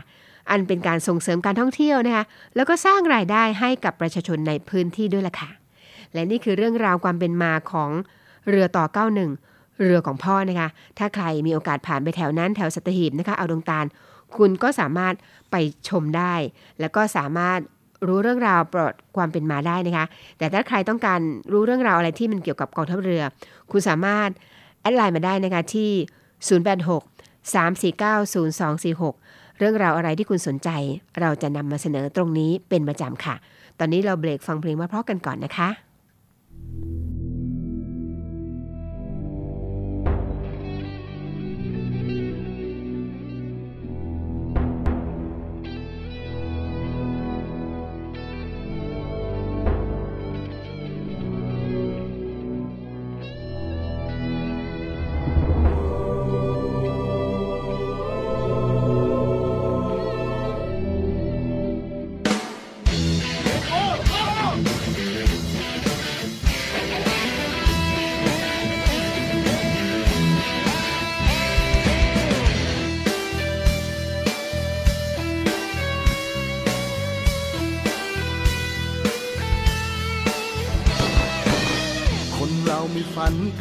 [0.50, 2.24] อันเป็นการส่งเสริมการท่องเที่ยวนะคะ
[2.56, 5.50] แล้วก็สร้างรายได้ให้กับประชาชนในพื้นที่ด้วยล่ะค่ะ
[6.13, 7.89] และนี่คือเรื่องราวความเป็นมาของ
[8.50, 8.86] เรือต่อ
[9.34, 13.86] 91 เรือของพ่อนะคะ ถ้าใครมีโอกาสผ่านไปแถวนั้นแถวสัตหีบนะคะ เอาดงตาล
[14.37, 15.13] คุณก็สามารถ
[15.51, 15.55] ไป
[15.89, 16.33] ชมได้
[16.79, 17.59] แล้วก็สามารถ
[18.07, 20.05] รู้เรื่องราวประวัติความเป็นมาได้นะคะ
[20.37, 21.19] แต่ถ้าใครต้องการ
[21.51, 23.23] รู้เรื่องราวอะไรที่มันเกี่ยวกับกองทัพเรือ
[23.71, 24.29] คุณสามารถ
[24.81, 25.91] แอดไลน์มาได้นะคะที่
[26.57, 28.01] 086 349
[28.93, 30.69] 0246 เรื่องราวอะไรที่คุณสนใจ
[31.19, 33.35] เราจะนำมาเสนอตรงนี้เป็นประจำค่ะ
[33.79, 37.09] ตอนนี้เราเบรกฟังเพลงมาเพราะกันก่อนนะคะคน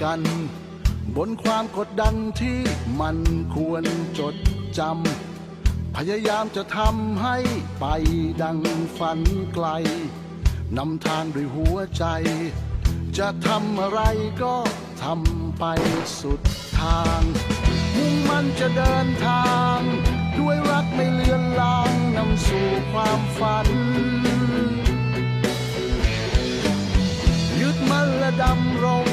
[0.02, 0.20] กัน
[1.16, 2.58] บนความกดดันที่
[3.00, 3.16] มัน
[3.54, 3.84] ควร
[4.18, 4.34] จด
[4.78, 7.36] จำ พยายามจะทำให้
[7.80, 7.86] ไป
[8.42, 8.58] ดัง
[8.98, 9.20] ฝัน
[9.54, 9.66] ไกล
[10.76, 12.04] นำทางด้วยหัวใจ
[13.18, 14.00] จะทำอะไร
[14.42, 14.54] ก็
[15.02, 15.64] ทำไป
[16.20, 16.40] สุด
[16.80, 17.22] ทาง
[17.96, 19.78] มุ่งมันจะเดินทาง
[20.38, 23.68] ด้วยรักไม่เลือนลางนำสู่ความฝัน
[27.60, 29.07] ยึดมั่นและดำรง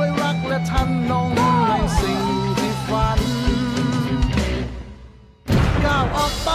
[0.00, 1.28] ไวยรักและทันนง
[1.68, 2.22] ในสิ่ง
[2.58, 3.20] ที่ฝัน
[5.84, 6.50] ก้าวออกไป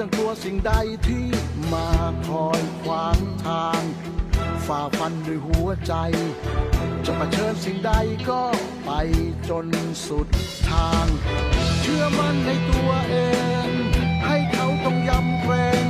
[0.00, 0.72] ต้องกลัวสิ่งใด
[1.06, 1.24] ที่
[1.72, 1.88] มา
[2.28, 3.82] คอยขวางทาง
[4.66, 5.94] ฝ่าฟันด้วยหัวใจ
[7.04, 7.92] จะมาเผชิญสิ่งใด
[8.28, 8.42] ก็
[8.84, 8.90] ไป
[9.48, 9.66] จน
[10.06, 10.28] สุด
[10.70, 11.06] ทาง
[11.80, 13.16] เชื่อมั่นในตัวเอ
[13.66, 13.68] ง
[14.26, 15.54] ให้เขาต้องยำเกร
[15.84, 15.85] ง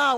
[0.00, 0.16] ก้าว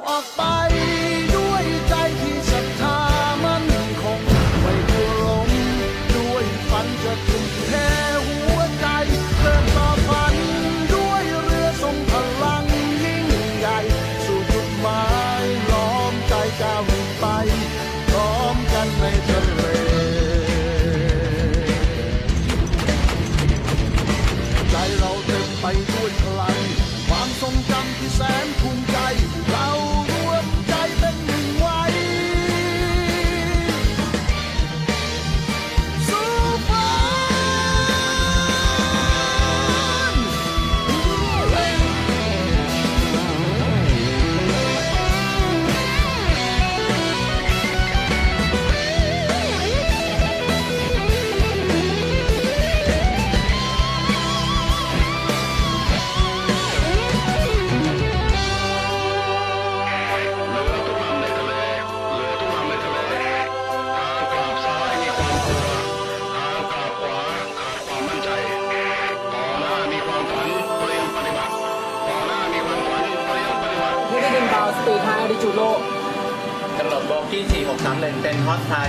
[78.53, 78.89] อตไทย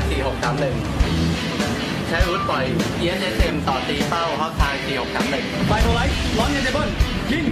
[0.84, 2.66] 4631 ใช้อาวุธปล่อย
[3.02, 4.76] ESSM ต่อตีเป้าฮอตไทย
[5.22, 6.90] 4631ไฟโทไลท์ร้อนเย็นเดบอน
[7.32, 7.46] ยิง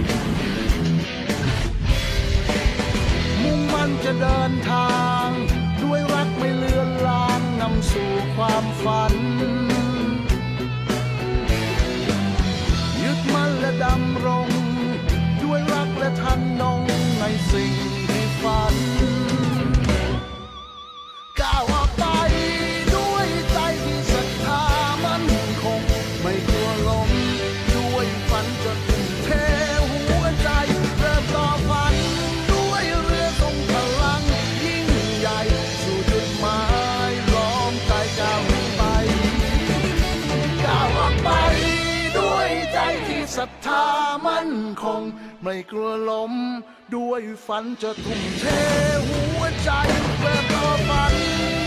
[3.42, 4.92] มุ่งมั่นจะเดินทา
[5.26, 5.28] ง
[5.82, 9.14] ด้วยรักไม่เลือนลางนำสู่ความฝัน
[13.02, 14.48] ยึดมั่นและดำรง
[15.42, 16.82] ด้วยรักและทันนง
[17.20, 17.72] ในสิ่ง
[18.08, 19.21] ที่ฝัน
[44.82, 45.02] คง
[45.42, 46.32] ไม่กลัวล้ม
[46.94, 48.44] ด้วยฝันจะทุ่มเท
[49.08, 49.70] หัวใจ
[50.18, 51.14] เพื่อต่อฝัน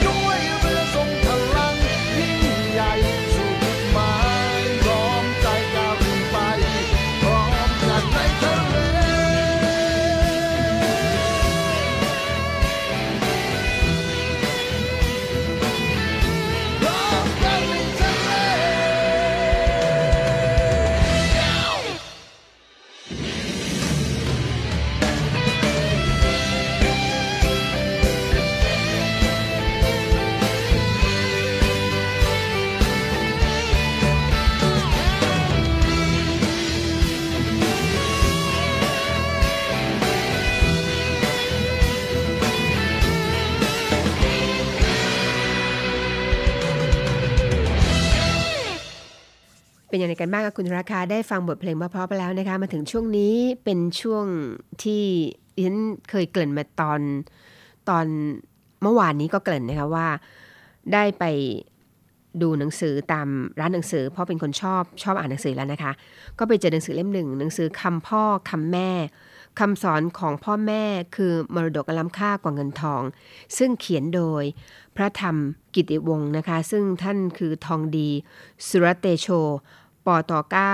[0.06, 1.76] ด้วยเรือทรงพลัง
[2.18, 2.40] ยิ่ง
[2.74, 2.92] ใหญ่
[3.34, 4.14] สุดหมา
[4.62, 5.96] ยพร้อมใจก้าว
[6.32, 6.38] ไป
[7.22, 8.65] พร้อมกันในทะเธอ
[49.96, 54.26] เป็นอย่างไรกันบ้างคะคุณราคาได้ฟังบทเพลงเพราะๆไปแล้วนะคะ มาถึงช่วงนี้เป็นช่วง
[54.84, 55.04] ที่
[55.66, 55.78] ฉัน
[56.10, 57.02] เคยเกริ่นมาตอน
[57.90, 58.06] ตอน
[58.82, 60.08] เมื่อวานนี้ก็เกริ่นนะคะว่า
[60.94, 61.24] ได้ไป
[62.42, 63.28] ดูหนังสือตาม
[63.60, 65.92] ร้านหนังสือ เพราะเป็นคนชอบชอบอ่านหนังสือแล้วนะคะ
[66.40, 68.90] ก็ไปเจอหนังสือเล่มหนึ่งหนังสือคำพ่อคำแม่
[69.60, 70.84] คำสอนของพ่อแม่
[71.16, 73.02] คือมรดกอันล้ำค่ากว่าเงินทอง
[73.58, 74.44] ซึ่งเขียนโดย
[74.96, 75.36] พระธรรม
[75.76, 78.10] กิติวงศ์นะคะ ซึ่งท่านคือทองดี
[78.68, 79.28] สุรเตโช
[80.06, 80.74] ปตเก้า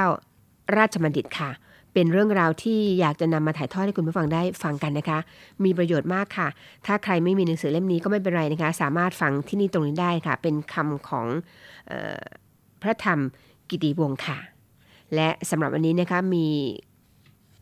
[0.77, 1.51] ราชบัณฑิตค่ะ
[1.93, 5.19] เป็นเรื่องราวที่อยากจะนำมาถ่ายทอดให้คุณผู้ฟังได้ฟังกันนะคะ
[5.63, 6.47] มีประโยชน์มากค่ะ
[6.85, 11.27] ถ้าใครไม่มีหนังสือเล่มนี้ก็ไม่เป็นไรนะคะ สามารถฟังที่นี่ตรงนี้ได้ค่ะ เป็นคำของ
[11.91, 12.21] ออ
[12.81, 13.19] พระธรรม
[13.69, 14.37] กิติวงศ์ค่ะ
[15.15, 16.47] และสำหรับวันนี้นะคะมี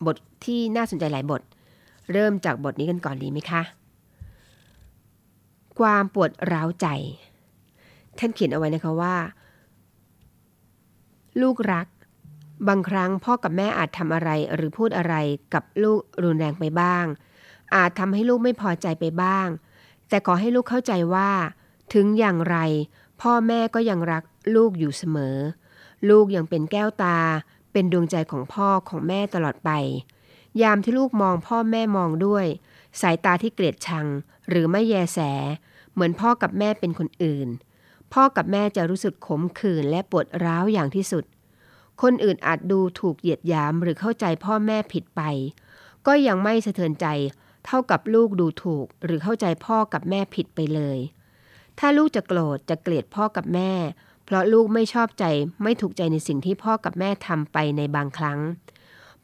[0.06, 1.42] บทที่น่าสนใจหลายบท
[2.12, 3.62] เริ่มจากบทนี้กันก่อนดีไหมคะ
[5.78, 6.86] ความปวดร้าวใจ
[8.18, 9.14] ท่านเขียนเอาไว้นะคะว่า
[11.40, 11.86] ลูกรัก
[12.68, 15.14] บางครั้งพ่อกับแม่อาจทำอะไรหรือพูดอะไร
[15.54, 17.04] กับลูกรุนแรงไปบ้าง
[17.74, 19.48] อาจทำให้ลูกไม่พอใจไปบ้าง
[20.08, 21.30] แต่ขอให้ลูกเข้าใจว่า
[21.94, 22.56] ถึงอย่างไร
[23.20, 25.36] พ่อแม่ก็ยังรักลูกอยู่เสมอ
[26.08, 27.18] ลูกยังเป็นแก้วตา
[27.72, 29.70] เป็นดวงใจของพ่อของแม่ตลอดไป
[30.62, 32.46] ยามที่ลูกมองพ่อแม่มองด้วย
[33.00, 34.06] สายตาที่เกลียดชัง
[34.48, 35.18] หรือไม่แยแส
[35.92, 37.48] เหมือนพ่อกับแม่เป็นคนอื่น
[38.12, 41.24] พ่อกับแม่จะรู้สึกขมขื่นและปวดร้าวอย่างที่สุด
[42.02, 45.22] คนอื่นอาจดูถูกเหยียดหยามหรือเข้าใจพ่อแม่ผิดไป
[46.06, 47.06] ก็ยังไม่สะเทือนใจ
[47.66, 50.98] เท่ากับลูกดูถูก หรือเข้าใจพ่อกับแม่ผิดไปเลย
[51.78, 53.72] ถ้าลูกจะโกรธจะเกลียดพ่อกับแม่
[54.24, 55.24] เพราะลูกไม่ชอบใจ
[55.62, 58.40] ไม่ถูกใจในสิ่งที่พ่อกับแม่ทำไปในบางครั้ง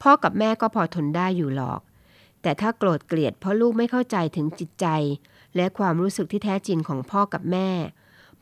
[0.01, 1.81] พ่อกับแม่ก็พอทนได้อยู่หรอก
[2.41, 4.87] แต่ถ้าโกรธเกลียดเพราะลูกไม่เข้าใจถึงจิตใจ
[5.55, 7.69] และความรู้สึกที่แท้จริงของพ่อกับแม่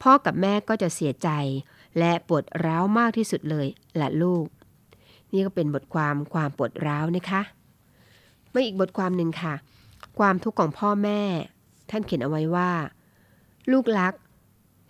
[0.02, 1.30] พ่อกับแม่ก็จะเสียใจ
[2.00, 3.68] และปวดร้าวมากที่สุดเลย
[4.00, 4.46] ละลูก
[5.32, 7.42] นี่ก็เป็นบทความความปวดร้าวนะคะ
[8.54, 9.54] มาอีกบทความหนึ่งค่ะ
[10.20, 11.22] ความทุกข์ของพ่อแม่
[11.90, 12.72] ท่านเขียนเอาไว้ว่า
[13.72, 14.14] ลูกรัก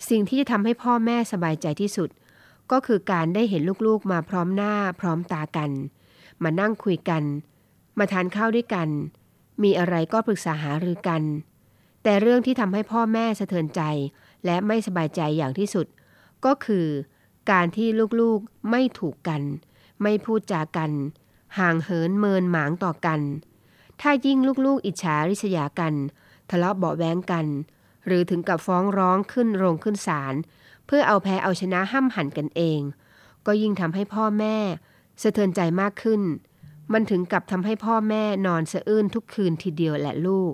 [0.09, 2.09] สิ่งที่จะทำให้พ่อแม่สบายใจที่สุด
[2.71, 5.71] ก็คือการได้เห็นลูกๆมาพร้อมหน้าพร้อมตากัน
[6.43, 7.23] มานั่งคุยกัน
[7.97, 8.89] มาทานข้าวด้วยกัน
[9.63, 11.23] มีอะไรก็ปรึกษาหารือกัน
[12.03, 13.81] แต่เรื่องที่ทำให้พ่อแม่สะเทือนใจ
[14.45, 15.87] และไม่สบายใจอย่างที่สุด
[16.45, 16.87] ก็คือ
[17.51, 17.87] การที่
[18.21, 19.41] ลูกๆไม่ถูกกัน
[20.03, 20.91] ไม่พูดจากัน
[21.59, 23.21] ห่างเหินเมินหมางต่อกัน
[24.01, 25.93] ถ้ายิ่งลูกๆ อิจฉาริษยากัน
[26.49, 27.45] ทะเลาะเบาแวงกัน
[28.05, 30.35] หรือถึงกับฟ้องร้องขึ้นโรงขึ้นศาล
[30.85, 32.79] เพื่อเอาแพ้เอาชนะห้ำหันกันเอง
[33.45, 34.57] ก็ยิ่งทำให้พ่อแม่
[35.21, 36.21] สะเทือนใจมากขึ้น
[36.93, 40.53] มันถึงกับทำให้พ่อแม่นอนสะอื้นทุกคืนทีเดียวแหละลูก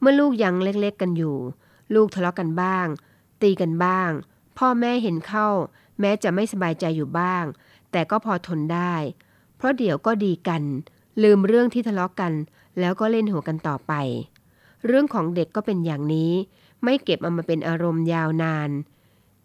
[0.00, 1.36] เมื่อลูกยังเล็กๆกันอยู่
[1.94, 2.86] ลูกทะเลาะกันบ้าง
[3.42, 4.10] ตีกันบ้าง
[4.58, 5.48] พ่อแม่เห็นเข้า
[6.00, 7.44] แม้จะไม่สบายใจอยู่บ้าง
[7.90, 8.94] แต่ก็พอทนได้
[9.56, 10.62] เพราะเดี๋ยวก็ดีกัน
[11.22, 12.32] ลืมเรื่องที่ทะเลาะกัน
[12.80, 13.92] แล้วก็เล่นหัวกันต่อไป
[14.86, 16.32] เรื่องของเด็กก็เป็นอย่างนี้
[16.84, 18.70] ไม่เก็บเอามาเป็นอารมณ์ยาวนาน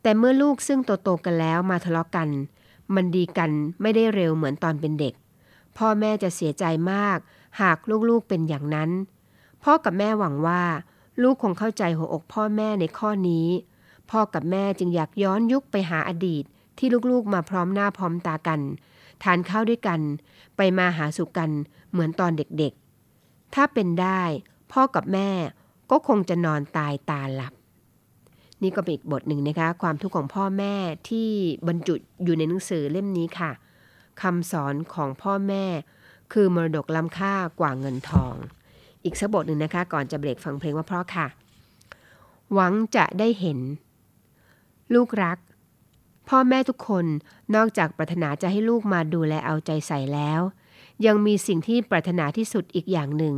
[0.02, 2.30] แต่เมื่อลูกซึ่งโตๆกันแล้วมาทะเลาะกัน
[2.96, 5.14] มันดีกันไม่ได้เร็วเหมือนตอนเป็นเด็ก
[5.78, 7.18] พ่อแม่จะเสียใจมาก
[7.62, 7.78] หาก
[8.10, 8.90] ลูกๆเป็นอย่างนั้น
[9.64, 10.64] พ่อกับแม่หวังว่า
[11.22, 13.48] ลูกคงเข้าใจหัวอกพ่อแม่ในข้อนี้
[14.12, 16.44] พ่อกับแม่จึงอยากย้อนยุคไปหาอดีต
[16.78, 18.62] ที่ลูกๆมาพร้อมหน้าพร้อมตากัน
[19.24, 20.00] ทานข้าวด้วยกัน
[20.58, 21.50] ไปมาหาสู่กัน
[21.92, 24.22] เหมือนตอนเด็กๆ ถ้าเป็นได้
[24.72, 25.30] พ่อกับแม่
[25.92, 27.54] ก็คงจะนอนตายตาหลับ
[28.62, 30.76] นี่ก็เป็นอีกบทหนึ่งนะคะ ความทุกข์ของพ่อแม่
[31.10, 31.30] ที่
[31.68, 33.52] บรรจุอยู่ในหนังสือเล่มนี้ค่ะ
[34.22, 35.66] คำสอนของพ่อแม่
[36.34, 38.36] คือมรดกล้ำค่ากว่าเงินทอง
[39.04, 41.28] อีกสักบทหนึ่งนะคะ ก่อนจะเบรกฟังเพลงว่าเพราะค่ะ
[42.54, 43.60] หวังจะได้เห็น
[44.94, 45.38] ลูกรัก
[46.30, 47.06] พ่อแม่ทุกคน
[47.56, 50.42] นอกจากปรารถนาจะให้ลูกมาดูแลเอาใจใส่แล้ว
[51.06, 53.36] ยังมีสิ่งที่ปรารถนาที่สุดอีกอย่างหนึ่ง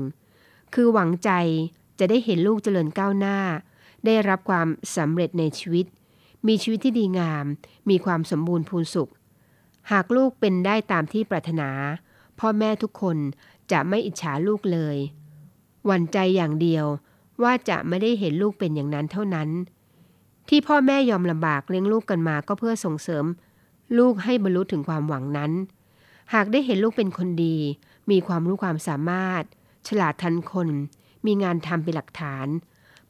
[0.74, 1.32] คือหวังใจ
[2.00, 3.38] จะได้เห็นลูกเจริญก้าวหน้า
[4.06, 5.86] ได้รับความสำเร็จในชีวิต
[6.48, 7.46] มีชีวิตที่ดีงาม
[7.90, 9.12] มีความสมบูรณ์พูนสุข
[9.92, 11.70] หากลูกเป็นได้ตามที่ปรารถนา
[12.40, 13.18] พ่อแม่ทุกคน
[13.72, 14.98] จะไม่อิจฉาลูกเลย
[15.86, 16.86] หวั่นใจอย่างเดียว
[17.44, 19.50] ว่าจะไม่ได้เห็นลูกเป็นอย่างนั้นเท่านั้น
[20.50, 23.26] ที่พ่อแม่ยอมลำบากเลี้ยงลูกกันมาก็เพื่อส่งเสริม
[23.98, 25.52] ลูกให้บรรลุถึงความหวังนั้น
[26.34, 27.58] หากได้เห็นลูกเป็นคนดี
[28.12, 29.44] มีความรู้ความสามารถ
[29.88, 30.70] ฉลาดทันคน
[31.26, 32.48] มีงานทำเป็นหลักฐาน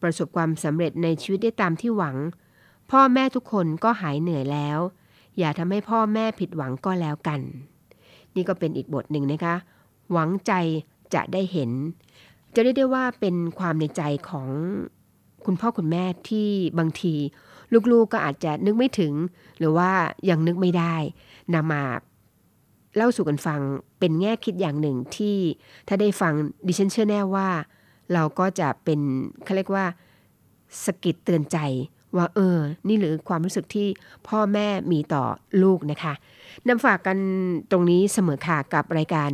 [0.02, 2.18] ประสบความสำเร็จในชีวิตได้ตามที่หวัง
[2.92, 4.80] พ่อแม่ทุกคนก็หายเหนื่อยแล้ว
[5.38, 7.42] อย่าทำให้พ่อแม่ผิดหวังก็แล้วกัน
[8.36, 9.56] นี่ก็เป็นอีกบทหนึ่งนะคะ
[10.12, 10.54] หวังใจ
[11.14, 11.72] จะได้เห็น
[12.56, 14.48] จะเรียกได้ว่าเป็นความในใจของ
[15.46, 17.14] คุณพ่อคุณแม่ที่บางที
[17.92, 19.14] ลูกๆก็อาจจะนึกไม่ถึง
[19.60, 19.92] หรือว่า
[20.30, 20.96] ยังนึกไม่ได้
[21.54, 21.84] นำมา
[22.96, 23.62] เล่าสู่กันฟัง
[24.00, 25.38] เป็นแง่คิดอย่างหนึ่งที่
[25.88, 26.34] ถ้าได้ฟัง
[26.68, 27.50] ดิฉันเชื่อแน่ว่า
[28.14, 29.00] เราก็จะเป็น
[29.44, 29.86] เขาเรียกว่า
[30.84, 31.58] สกิดเตือนใจ
[32.18, 33.88] ว่าเออ นี่หรือความรู้สึกที่
[34.28, 35.24] พ่อแม่มีต่อ
[35.64, 36.14] ลูกนะคะ
[36.68, 37.18] นำฝากกัน
[37.72, 39.30] ตรงนี้เสมอค่ะกับรายการ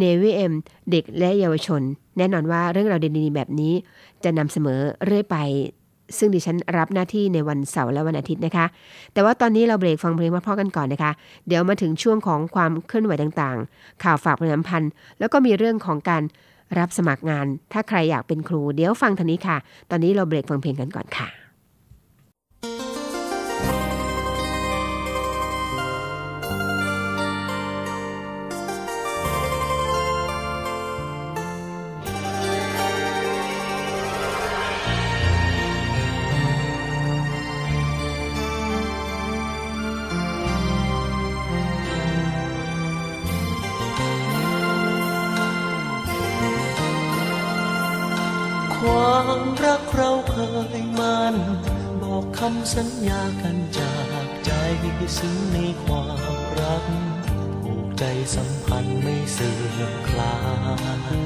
[0.00, 0.52] n a v y M
[0.90, 1.82] เด็กและเยาวชน
[2.18, 3.72] แน่นอนว่าเรื่องราวดีๆแบบนี้
[4.24, 5.36] จะนำเสมอเรื่อยไป
[6.18, 8.66] ซึ่งดิฉันรับหน้าที่ในวันเสาร์และวันอาทิตย์นะคะ
[9.12, 11.12] แต่ว่าตอนนี้เราเบรกฟังเพลงมาพ่อกันก่อนนะคะ
[11.46, 16.22] เดี๋ยวมาถึงช่วงของความเคลื่อนไหวต่างๆ ข่าวฝากประชาสัมพันธ์ แล้วก็มีเรื่องของการ
[16.78, 19.56] รับสมัครงาน ถ้าใครอยากเป็นครู เดี๋ยวฟังทางนี้ค่ะ
[19.90, 21.45] ตอนนี้เราเบรกฟังเพลงกันก่อนค่ะ
[52.74, 53.94] สัญญากันจา
[54.26, 54.50] กใจ
[55.18, 56.84] ซึ่งในความรัก
[57.62, 58.04] ผูกใจ
[58.34, 60.36] สัมพันธ์ไม่เสื่อมคลา
[61.16, 61.18] ย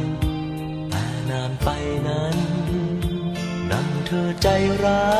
[0.91, 1.69] แต่นานไป
[2.09, 2.37] นั้น
[3.71, 4.49] ดังเธอใจ
[4.85, 5.11] ร้า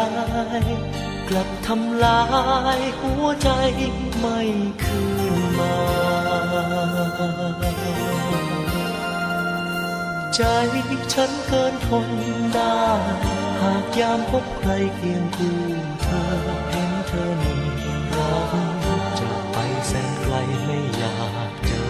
[0.63, 0.65] ย
[1.29, 2.23] กลับทำลา
[2.79, 3.51] ยหัวใจ
[4.19, 4.41] ไม่
[4.83, 5.03] คื
[5.33, 5.75] นมา
[10.37, 10.43] ใจ
[11.13, 12.09] ฉันเกินทน
[12.55, 12.81] ได้
[13.61, 15.61] หากยามพบใครเคียงคู่
[16.11, 16.25] ธอ
[16.71, 17.55] เห็นเธอมี
[18.17, 18.53] รัก
[19.19, 19.57] จะไป
[19.87, 20.35] แสนไกล
[20.65, 21.89] ไม่อยากเจอ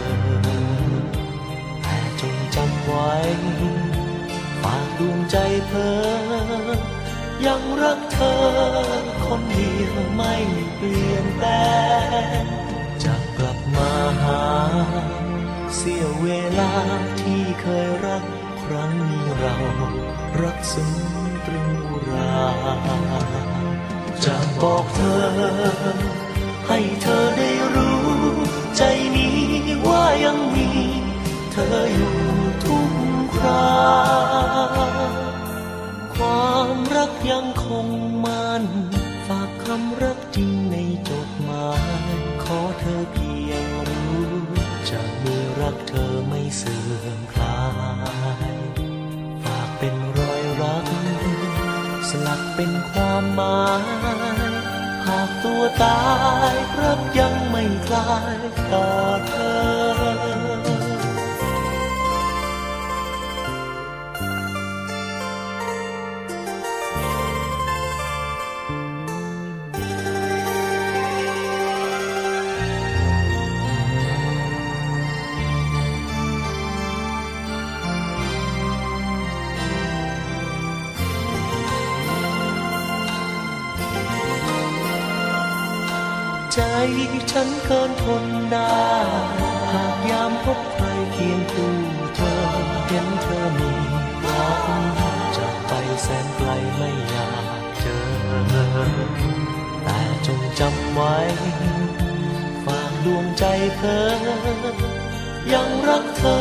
[1.82, 3.12] แต่จงจำไว้
[4.62, 6.90] ฝากดวงใจเพ้อ
[7.46, 8.36] ยังรักเธอ
[9.24, 10.34] คนเดียวไม่
[10.76, 11.48] เปลี่ยนแปล
[12.42, 12.44] ง
[13.04, 13.92] จะกลับมา
[14.22, 14.44] หา
[15.76, 16.72] เสียเวลา
[17.20, 18.24] ที่เคยรัก
[18.62, 19.56] ครั้งนี้เรา
[20.42, 20.92] รักซึ้ง
[21.46, 23.49] ตรึงอุรา
[24.26, 25.20] จะบอกเธอ
[26.66, 28.00] ให้เธอได้รู้
[28.76, 28.82] ใจ
[29.16, 29.36] นี้
[29.86, 30.68] ว่ายังมี
[31.52, 32.16] เธออยู่
[32.64, 32.92] ทุก
[33.36, 33.70] ครา
[36.14, 37.86] ความรักยังคง
[38.24, 38.64] มั่น
[39.26, 40.76] ฝากคำรักจริงใน
[41.08, 42.10] จดหมาย
[42.42, 44.24] ขอเธอเพียงรู้
[44.90, 47.62] จะมีรักเธอไม่เสื่อมคลา
[48.52, 48.56] ย
[49.44, 50.86] ฝากเป็นรอยรัก
[52.08, 53.99] สลักเป็นความหมาย
[55.82, 56.00] ตา
[56.52, 58.36] ยรักยังไม่คลาย
[58.72, 58.86] ต่อ
[59.26, 59.39] เธอ
[87.30, 88.84] ฉันเกินทนได้
[89.72, 91.74] หากยามพบใครเคียงคู่
[92.16, 92.36] เธอ
[92.86, 93.72] เห็นเธอมี
[94.24, 95.72] รักจะไป
[96.02, 98.02] แสนไกลไม่อยากเจอ
[99.82, 101.16] แต่จงจำไว้
[102.64, 103.44] ฝากดวงใจ
[103.78, 104.08] เธอ
[105.52, 106.40] ยังรักเธอ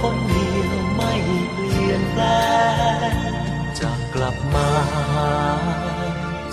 [0.00, 1.12] คนเดียวไม่
[1.54, 2.24] เปลี่ยนแปล
[3.10, 3.14] ง
[3.78, 4.68] จะกลับมา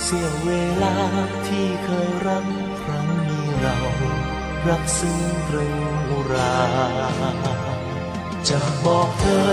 [0.04, 0.50] เสียเว
[0.84, 0.95] ลา
[1.47, 2.59] ที่เคยรักครั้ง
[3.62, 3.78] เรา
[4.68, 5.76] รักซึ้งตรึง
[6.10, 6.55] อุรา
[8.49, 9.47] จะบอกเธอ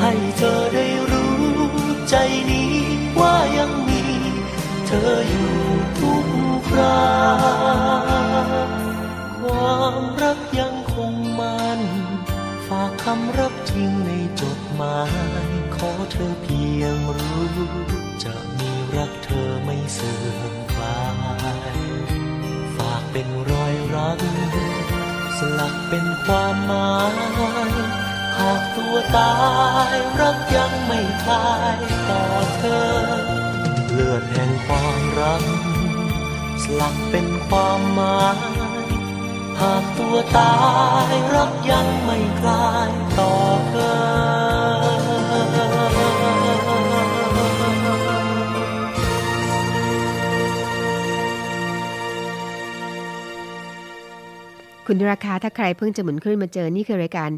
[0.00, 1.36] ให้เธอได้รู้
[2.10, 2.14] ใจ
[2.50, 2.74] นี้
[3.20, 4.02] ว่ายังมี
[4.86, 5.54] เธออยู่
[5.98, 6.26] ทุก
[6.68, 7.08] ครั
[8.68, 8.70] ก
[9.40, 11.80] ความรักยังคงมัน
[12.66, 14.10] ฝากคำรักจริงใน
[14.40, 15.00] จดหมา
[15.44, 17.48] ย ขอเธอเพียงรู้
[18.24, 21.00] จะมีรักเธอไม่เสื่อมคลา
[21.76, 21.87] ย
[23.18, 24.20] เป็นรอยรัก
[25.38, 27.14] สลักเป็นความหมาย
[28.38, 29.32] หากตัวตา
[29.94, 32.22] ยรักยังไม่คลายต่อ
[32.56, 32.88] เธอ
[33.90, 35.44] เลือดแห่งความรัก
[36.62, 38.38] สลักเป็นความหมาย
[39.60, 40.56] หากตัวตา
[41.12, 43.32] ยรักยังไม่คลายต่อ
[43.68, 43.74] เธ
[44.94, 44.97] อ
[54.88, 57.30] คุณราคาถ้าใครเพิ่งจะหมุนคลื่นมาเจอ นี่คือรายการ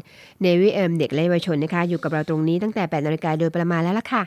[0.45, 4.23] Navy M เด็กและเยาวชนนะคะ อยู่กับเราตรงนี้ตั้งแต่8นาฬิกาโดยประมาณแล้วล่ะค่ะ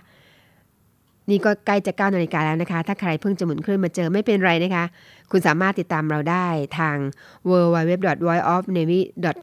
[1.30, 4.84] นี่ก็ใกล้จะ9นาฬิกาแล้วนะคะ ถ้าใครเพิ่งจะหมุนคลื่นมาเจอไม่เป็นไรนะคะ
[5.30, 6.46] คุณสามารถติดตามเราได้
[6.78, 6.96] ทาง
[7.48, 7.92] w w w
[8.26, 9.00] v o i of navy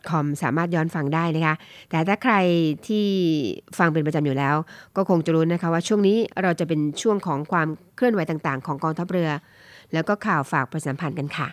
[0.09, 1.55] com สามารถย้อนฟังได้นะคะ
[1.89, 2.35] แต่ถ้าใคร
[2.87, 3.05] ที่
[3.77, 4.55] ฟังเป็นประจำอยู่แล้ว
[4.95, 9.29] ก็คงจะรู้นะคะว่าช่วงนี้เราจะเป็นช่วงของความเคลื่อนไหวต่างๆ ของกองทัพเรือ
[9.93, 11.49] แล้วก็ข่าวฝากประชาสัมพันธ์กันค่ะ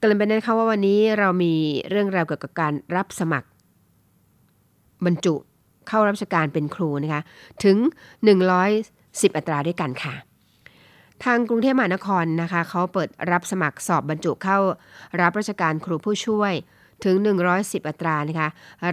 [0.00, 1.54] เตือนไปนะคะว่าวันนี้เรามี
[1.90, 3.48] เรื่องราวเกี่ยวกับการรับสมัคร
[5.04, 5.34] บรรจุ
[5.88, 7.22] เข้ารับราชการเป็นครูนะคะ
[7.64, 7.76] ถึง
[8.56, 10.14] 110 อัตราด้วยกันค่ะ
[11.24, 14.58] ทางกรุงเทพมหานครนะคะเขาเปิดรับสมัครสอบบรรจุเข้า
[15.20, 16.52] รับราชการครูผู้ช่วย
[17.04, 17.14] ถึง
[17.52, 18.48] 110 อัตรานะคะ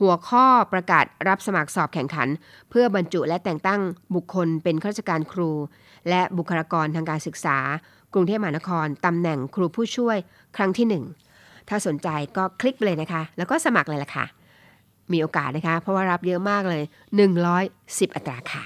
[0.00, 2.28] หัวข้อประกาศรับสมัครสอบแข่งขัน
[2.70, 3.80] เพื่อบรรจุและแต่งตั้ง
[4.14, 5.50] บุคคลเป็นข้าราชการครู
[6.09, 7.59] และบุคลากรทางการศึกษา
[8.14, 10.16] กรุงเทพมหานครตำแหน่งครูผู้ช่วย
[10.56, 14.24] ครั้งที่ 1 ถ้าสนใจก็คลิกไปเลยนะคะ แล้วก็สมัครเลยล่ะค่ะ
[15.12, 16.82] มีโอกาสนะคะ เพราะว่ารับเยอะมากเลย
[17.48, 18.62] 110 อัตราค่ะ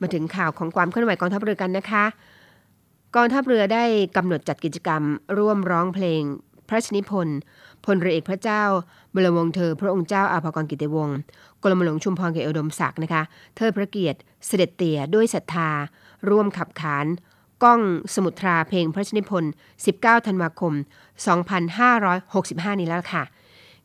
[0.00, 2.04] มาถึงข่าวของความเคลื่อนไหวกองทัพเรือกันนะคะ
[3.16, 3.84] กองทัพเรือได้
[4.16, 5.02] กำหนดจัดกิจกรรม
[5.38, 6.22] ร่วมร้องเพลง
[6.68, 7.38] พระชนิพนธ์
[7.84, 8.62] พลเรือเอกพระเจ้า
[9.14, 11.18] บรมวงศ์เธอ พระองค์เจ้าอาภากรกิติวงศ์
[11.62, 13.22] กรมหลวงชุมพรเกษอุดมศักดิ์นะคะ
[13.56, 15.70] เทิดพระเกียรติ เสด็จเตี่ยด้วยศรัทธา
[16.28, 17.06] ร่วมขับขาน
[17.62, 17.80] ก้อง
[18.14, 19.52] สมุทราเพลงพระชนิพนธ์
[19.88, 20.72] 19 ธันวาคม
[22.16, 23.22] 2565 นี้แล้วค่ะ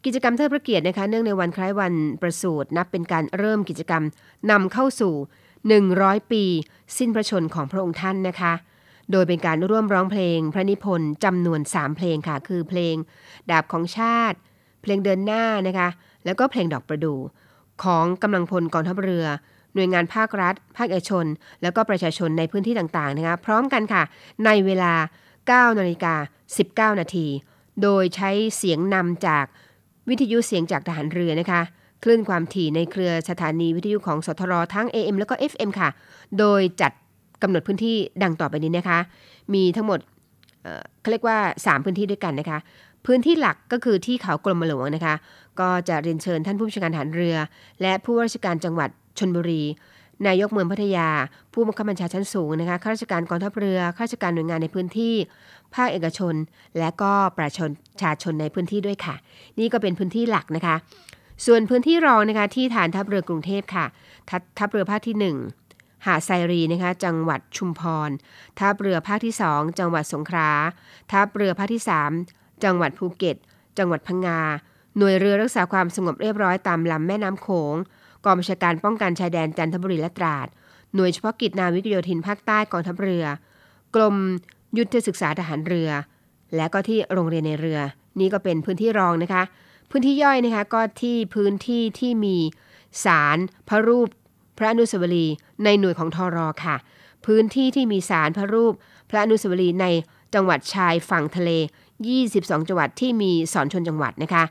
[0.05, 4.03] กิจกรรมเทิดพระเกียรตินะคะ เนื่องในวันคล้ายวันประสูตินับเป็นการเริ่มกิจกรรม
[4.51, 5.13] นำเข้าสู่
[5.73, 6.43] 100 ปี
[6.97, 8.53] สิ้นพระชนของพระองค์ท่านนะคะ
[9.11, 12.95] โดยเป็นการร่วมร้องเพลงพระนิพนธ์จำนวน 3 เพลงค่ะ คือเพลง
[13.51, 14.37] ดาบของชาติ
[14.81, 15.89] เพลงเดินหน้านะคะ
[16.25, 17.19] แล้วก็เพลงดอกประดู่
[17.83, 19.25] ของกำลังพลกองทัพเรือ
[19.75, 21.25] หน่วยงานภาครัฐ ภาคเอกชน
[21.61, 24.03] แล้วก็ประชาชนในพื้นที่ต่างๆนะคะพร้อมกันค่ะ
[24.45, 24.93] ในเวลา
[25.71, 26.15] 9นาฬิกา
[26.93, 27.27] 19 นาที
[27.81, 29.45] โดยใช้เสียงนำจาก
[30.09, 31.61] วิทยุเสียงจากทหารเรือนะคะ
[32.03, 35.89] คลื่นความถี่ในเครือสถานีวิทยุของสทรทั้ง AM แล้วก็ FM ค่ะ
[36.39, 36.91] โดยจัด
[37.41, 38.99] กำหนดพื้นที่ดังต่อไปนี้นะคะ
[39.53, 39.99] มีทั้งหมด
[41.01, 42.59] เขาเรียกว่า 3 พื้นที่ด้วยกันนะคะ
[43.05, 45.15] พื้นที่หลักก็คือที่เขากรมหลวงนะคะ
[45.59, 47.35] ก็จะเรียนเชิญท่านผู้บัญชาการทหารเรือ
[47.81, 49.63] และผู้ว่าราชการจังหวัด ชนบุรี
[50.27, 51.09] นายกเมืองพัทยา
[51.53, 55.15] ผู้บังคับบัญชาชั้นสูงนะคะข้าราชการกองทัพเรือข้าราชการหน่วยงานในพื้นที่
[55.75, 56.35] ภาคเอกชน
[56.79, 57.69] และก็ประชาชน
[58.01, 59.15] ชาชนในพื้นที่ด้วยค่ะ
[59.59, 60.75] นี่ก็เป็นพื้นที่หลักนะคะ
[61.45, 63.85] ส่วนพื้นที่รองนะคะที่ฐานทัพเรือกรุงเทพค่ะ
[64.29, 68.09] ทัพทัพเรือภาคที่ 1หาดไซรีนะคะจังหวัดชุมพร
[68.59, 70.49] ทัพเรือภาคที่ 2 จังหวัดสงขลา
[71.11, 71.83] ทัพเรือภาคที่
[72.21, 73.35] 3 จังหวัดภูเก็ต
[73.77, 74.41] จังหวัดพังงา
[74.97, 77.75] หน่วยเรือรักษาความสงบเรียบร้อยตามลำแม่น้ำโขง
[78.25, 80.47] กองบัญชาการป้องกันชายแดนจันทบุรีและตราด
[80.95, 83.25] หน่วยเฉพาะกิจนาวิกโยธินภาคใต้กองทัพเรือ
[83.95, 84.15] กรม
[84.77, 85.89] ยุทธศึกษาทหารเรือ
[86.55, 87.79] และก็ที่โรงเรียนในเรือ
[88.19, 89.43] นี่ก็เป็นพื้นที่รองนะคะ
[89.91, 92.37] พื้นที่ย่อยนะคะก็ที่พื้นที่ที่มี
[93.05, 93.37] ศาล
[93.69, 94.07] พระรูป
[94.57, 96.75] พระอนุสาวรีย์ในหน่วยของทอรอค่ะ
[97.25, 98.73] พื้นที่ที่มีศาลพระรูป
[99.09, 99.85] พระอนุสาวรีย์ใน
[100.33, 101.51] จังหวัดชายฝั่งทะเล
[102.03, 104.43] 22 จังหวัดที่มีสอนชนจังหวัดนะคะ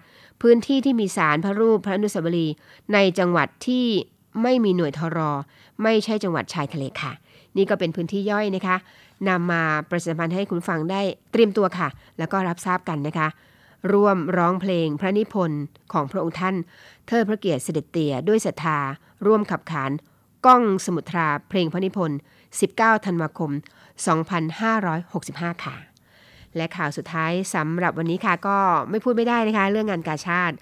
[0.42, 2.55] พื้นที่ที่มีศาลพระรูปพระอนุสาวรีย์
[2.92, 3.86] ในจังหวัดที่
[4.42, 5.30] ไม่มีหน่วยทรอ
[5.82, 7.12] ไม่ใช่จังหวัดชายทะเลค่ะ
[7.57, 8.76] นี่ก็เป็นพื้นที่ย่อยนะคะ
[9.28, 11.01] นำมาประชาสัมพันธ์ให้คุณฟังได้
[11.32, 11.88] เตรียมตัวค่ะ
[12.18, 13.28] แล้วก็รับทราบกันนะคะ
[13.92, 16.55] ร่วมร้องเพลงพระนิพนธ์ของพระองค์ท่าน
[17.07, 18.78] เทิดพระเกียรติเสด็จเตี่ยด้วยศรัทธา
[19.26, 19.90] ร่วมขับขาน
[20.47, 22.18] ก้องสมุทราเพลงพระนิพนธ์
[22.62, 23.51] 19 ธันวาคม
[24.82, 25.93] 2565 ค่ะ
[26.57, 28.57] และข่าวสุดท้ายสำหรับวันนี้ค่ะก็
[28.90, 30.55] ไม่พูดไม่ได้นะคะ เรื่องงานกาชาติ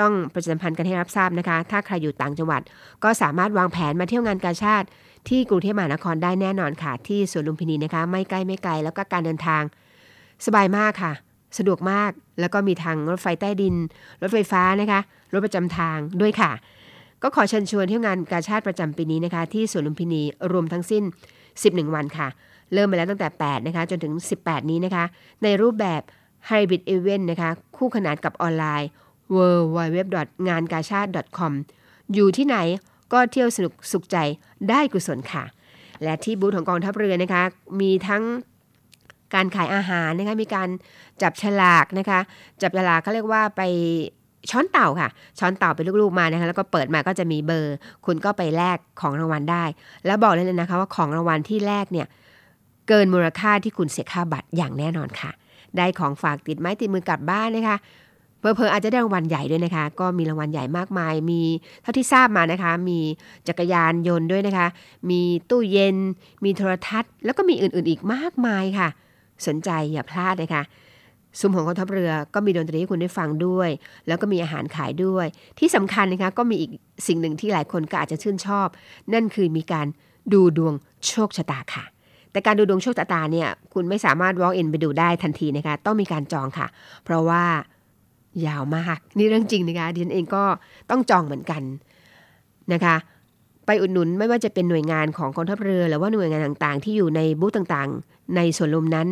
[0.00, 2.62] ต้องประชาสัมพันธ์กันให้รับทราบนะคะ ถ้าใครอยู่ต่างจังหวัด
[3.04, 4.86] ก็สามารถวางแผนมาเที่ยวงานกาชาติ
[5.28, 9.62] ที่กรุงเทพมหานครได้แน่นอนค่ะ ที่สวนลุมพินีนะคะ ไม่ใกล้ไม่ไกลแล้วก็การเดินทาง
[10.46, 11.12] สบายมากค่ะ
[11.58, 13.74] สะดวกมาก แล้วก็มีทางรถไฟใต้ดิน
[14.22, 15.00] รถไฟฟ้านะคะ
[15.32, 16.52] รถประจำทางด้วยค่ะ
[17.22, 20.22] ก็ขอเชิญชวนเที่ยวงานกาชาติประจำปีนี้นะคะ ที่สวนลุมพินี
[20.52, 21.02] รวมทั้งสิ้น
[21.48, 22.28] 11 วันค่ะ
[22.72, 24.12] เริ่มไปแล้วตั้งแต่ 8 นะคะ จนถึง
[24.42, 25.04] 18 นี้นะคะ
[25.42, 26.02] ในรูปแบบ
[26.50, 28.88] Hybrid Event นะคะ คู่ขนานกับออนไลน์
[29.34, 29.36] w
[29.76, 29.78] w
[30.16, 30.18] w
[30.48, 31.52] งานกาชาติ .com
[32.14, 32.56] อยู่ที่ไหน
[33.12, 34.16] ก็เที่ยวสนุกสุขใจ
[34.70, 35.44] ได้กุศลค่ะ
[36.02, 37.42] และที่บูธของกองทัพเรือนะคะ
[37.80, 38.22] มีทั้ง
[39.34, 40.68] การขายอาหารนะคะ มีการ
[41.22, 42.20] จับฉลากนะคะ
[42.62, 43.62] จับฉลากเขาเรียกว่าไป
[44.50, 45.08] ช้อนเต่าค่ะ
[45.38, 49.64] ช้อนเต่าเป็นลูกๆมานะคะ แล้วก็เปิดมาก็จะมีเบอร์ คุณก็ไปแลกของรางวัลได้
[50.06, 52.06] แล้วบอกเลยนะคะว่าของรางวัลที่แลกเนี่ย
[52.92, 55.30] เกินมูลค่าที่คุณเสียค่าบัตรอย่างแน่นอนค่ะ
[55.76, 57.76] ได้ของฝากติดไม้ติดมือกลับบ้านนะคะ
[58.40, 61.42] เพอเพอๆอาจจะได้รางวัลใหญ่ด้วยนะคะ ก็มีรางวัลใหญ่มากมาย มี
[61.82, 62.98] เท่าที่ทราบมานะคะ มี
[63.48, 64.66] จักรยานยนต์ด้วยนะคะ
[65.10, 65.20] มี
[65.50, 65.96] ตู้เย็น
[66.44, 68.88] มีโทรทัศน์ แล้วก็มีอื่นๆอีกมากมายค่ะ
[69.46, 70.62] สนใจอย่าพลาดนะคะ
[71.38, 73.68] ซุ้มของกองทัพเรือก็มีดนตรีให้คุณได้ฟังด้วย
[74.06, 75.26] แล้วก็มีอาหารขายด้วย
[75.58, 76.70] ที่สำคัญนะคะก็มีอีก
[77.06, 78.68] สิ่งหนึ่งที่หลายคนก็อาจจะชื่นชอบ
[79.12, 79.86] นั่นคือมีการ
[80.32, 80.74] ดูดวง
[81.08, 81.84] โชคชะตาค่ะ
[82.32, 86.66] แต่การดูดวงโชคชะตาเนี่ยคุณไม่สามารถ walk in ไปดูได้ทันทีนะคะต้องมีการจองค่ะ
[87.04, 87.44] เพราะว่า
[88.46, 90.44] ยาวมากนี่เรื่องจริงนะคะดิฉันเองก็
[90.90, 91.62] ต้องจองเหมือนกัน
[92.72, 92.96] นะคะ
[93.66, 99.08] ไปอุดหนุนไม่ว่าจะเป็นหน่วยงานของกองทัพเรือหรือว่าหน่วยงานต่างๆ ที่อยู่ในบูธต่างๆ ในสวนลมนั้น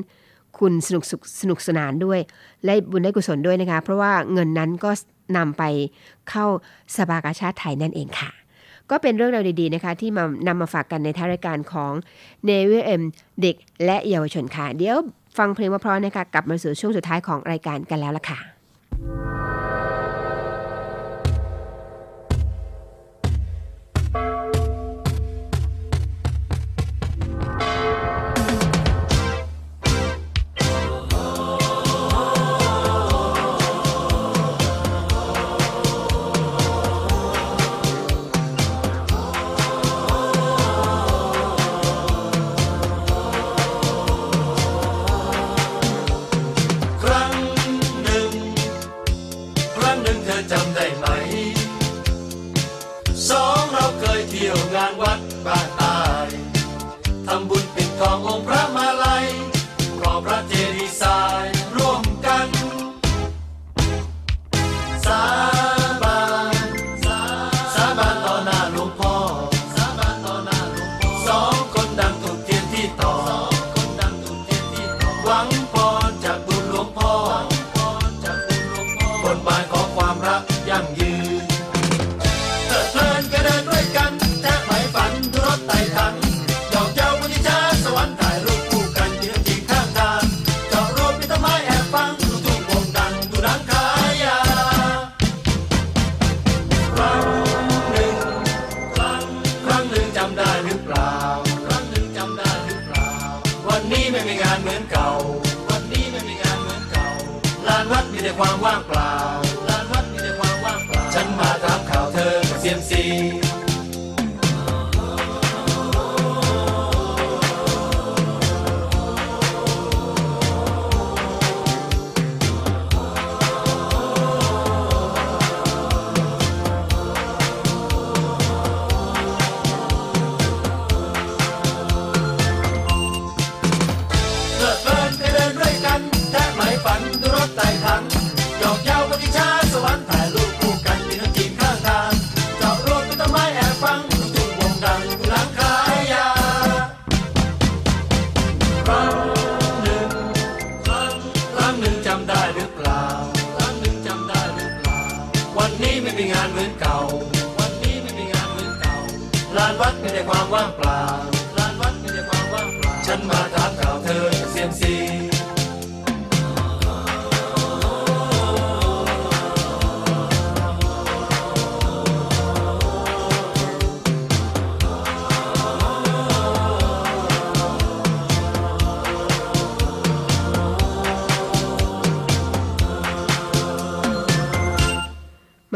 [0.59, 2.21] คุณสนุกสุสนุกสนานด้วย
[2.65, 4.91] และบุญได้กุศลด้วยนะคะ เพราะว่าเงินนั้นก็
[5.37, 5.63] นำไป
[6.31, 6.47] เข้า
[6.97, 8.31] สภากาชาติไทยนั่นเองค่ะ
[8.91, 11.93] ก็เป็นเรื่องราวดีๆนะคะ ที่มานำมาฝากกันในท้ายรายการของ
[12.45, 13.03] เนวิเอ็ม
[13.43, 14.99] เด็กและเยาวชนค่ะ เดี๋ยว
[15.39, 18.39] ฟังเพลงมาพร้อมนะคะกลับมาสู่ช่วงสุดท้ายของรายการกันแล้วล่ะค่ะ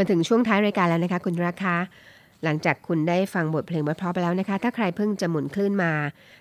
[0.03, 1.75] มาถึงช่วงท้ายรายการแล้วนะคะ คุณราคา
[2.45, 5.93] หลังจากคุณได้ฟังบทเพลงเพราะไปแล้วนะคะ ถ้าใครเพิ่งจะหมุนคลื่นมา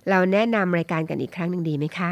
[0.09, 2.09] เราแนะนำรายการกันอีกครั้งหนึ่งดีไหมคะ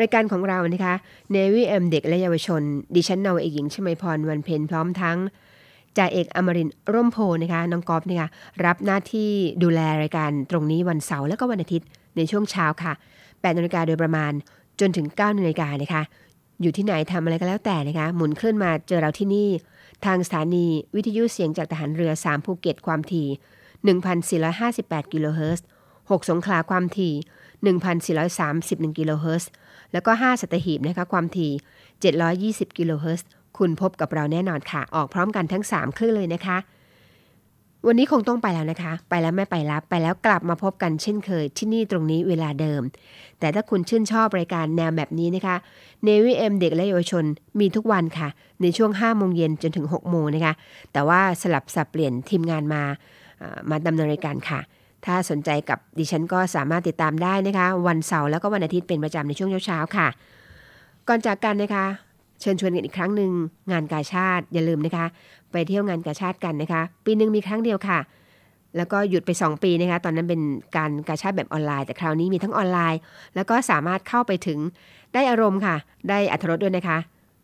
[0.00, 0.94] รายการของเรานะคะ
[1.30, 2.62] เนวิเอ็มเด็กและเยาวชน
[2.94, 5.18] ดิฉันนาวเอกหญิงชมาพรวันเพ็ญพร้อมทั้ง
[5.98, 8.28] จ่าเอกอมรินร่มโพนะคะน้องกอฟนะคะ
[8.64, 9.30] รับหน้าที่
[9.62, 11.86] ดูแลรายการตรงนี้วันเสาร์และก็วันอาทิตย์
[12.16, 12.92] ในช่วงเช้าค่ะ
[13.22, 14.32] 8นาฬิกาโดยประมาณ
[14.80, 16.02] จนถึง9นาฬิกานะคะ
[16.62, 19.48] อยู่ที่ไหนทำอะไรก็แล้วแต่นะคะหมุนขึ้นมาเจอเราที่นี่
[20.06, 23.28] ทางสถานีวิทยุเสียงจากทหารเรือ 3 ภูเก็ตความถี่
[24.40, 25.64] 1,458 กิโลเฮิรตซ์
[26.00, 27.14] 6 สงขลาความถี่
[28.34, 29.50] 1,431 กิโลเฮิรตซ์
[29.92, 31.52] แล้วก็ 5 สัตหีบนะคะความถี่
[32.70, 33.28] 720 กิโลเฮิรตซ์
[33.58, 36.56] คุณพบกับเราแน่นอนค่ะ ออกพร้อมกันทั้ง 3 คลื่นเลยนะคะ
[37.86, 42.82] วันนี้คงต้องไปแล้วนะคะ ไปแล้วไม่ไปลับไปแล้วกลับมาพบกันเช่นเคย ที่นี่ตรงนี้เวลาเดิม
[43.38, 45.56] แต่ถ้าคุณชื่นชอบรายการแนวแบบนี้นะคะ
[46.04, 47.24] เนวิเอ็มเด็กและเยาวชน
[47.60, 48.28] มีทุกวันค่ะ
[48.62, 50.54] ในช่วง5โมงเย็นจนถึง6โมงนะคะ
[50.92, 52.82] แต่ว่าสลับสับเปลี่ยนทีมงานมา
[53.70, 54.60] มาดำเนินรายการค่ะ
[55.06, 60.08] ถ้าสนใจกับดิฉันก็สามารถติดตามได้นะคะ วันเสาร์แล้วก็วันอาทิตย์เป็นประจำในช่วงเช้าๆค่ะ
[61.08, 61.86] ก่อนจากกันนะคะ
[62.44, 63.30] เชิญชวนกันอีกครั้งหนึ่ง
[63.72, 65.06] งานกาชาติอย่าลืมนะคะ
[65.52, 67.98] ไปเที่ยวงานกาชาติกันนะคะ ปีหนึ่งมีครั้งเดียวค่ะ
[68.76, 70.40] แล้วก็หยุดไป 2 ปีนะคะ ตอนนั้นเป็น
[70.76, 73.00] การกาชาติแบบออนไลน์ แต่คราวนี้มีทั้งออนไลน์
[73.34, 74.58] แล้วก็สามารถเข้าไปถึง
[75.14, 75.76] ได้อารมณ์ค่ะ
[76.08, 76.98] ได้อัธรสด้วยนะคะ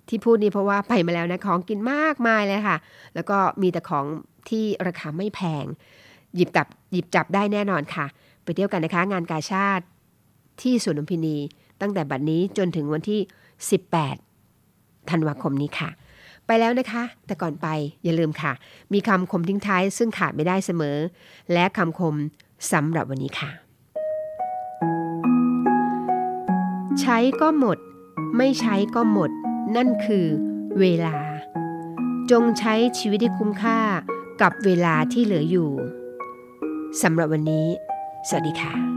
[0.09, 2.77] ที่พูดนี่เพราะว่าไปมาแล้วนะของกินมากมายเลยค่ะ
[3.15, 4.07] แล้วก็มีแต่ของ
[4.49, 5.65] ที่ราคาไม่แพง
[6.35, 8.07] หยิบจับหยิบจับได้แน่นอนค่ะ
[8.45, 9.85] ไปเที่ยวกันนะคะ งานกาชาติ
[10.63, 11.37] ที่สวนลุมพินี
[11.81, 13.21] ตั้งแต่บัดนี้จนถึงวันที่
[13.79, 14.30] 18
[15.11, 15.89] ธันวาคมนี้ค่ะ
[16.47, 17.67] ไปแล้วนะคะ แต่ก่อนไป
[18.05, 18.53] อย่าลืมค่ะ
[18.93, 20.97] มีคำคมทิ้งท้ายซึ่งขาดไม่ได้เสมอ
[21.53, 22.15] และคำคม
[22.73, 23.51] สำหรับวันนี้ค่ะ
[27.01, 27.79] ใช้ก็หมด
[28.37, 29.31] ไม่ใช้ก็หมด
[29.77, 30.27] นั่นคือ
[30.81, 31.19] เวลา
[32.31, 33.79] จงใช้ชีวิตให้คุ้มค่า
[34.43, 35.71] กับเวลาที่เหลืออยู่
[37.03, 37.67] สำหรับวันนี้
[38.29, 38.90] สวัสดีค่ะ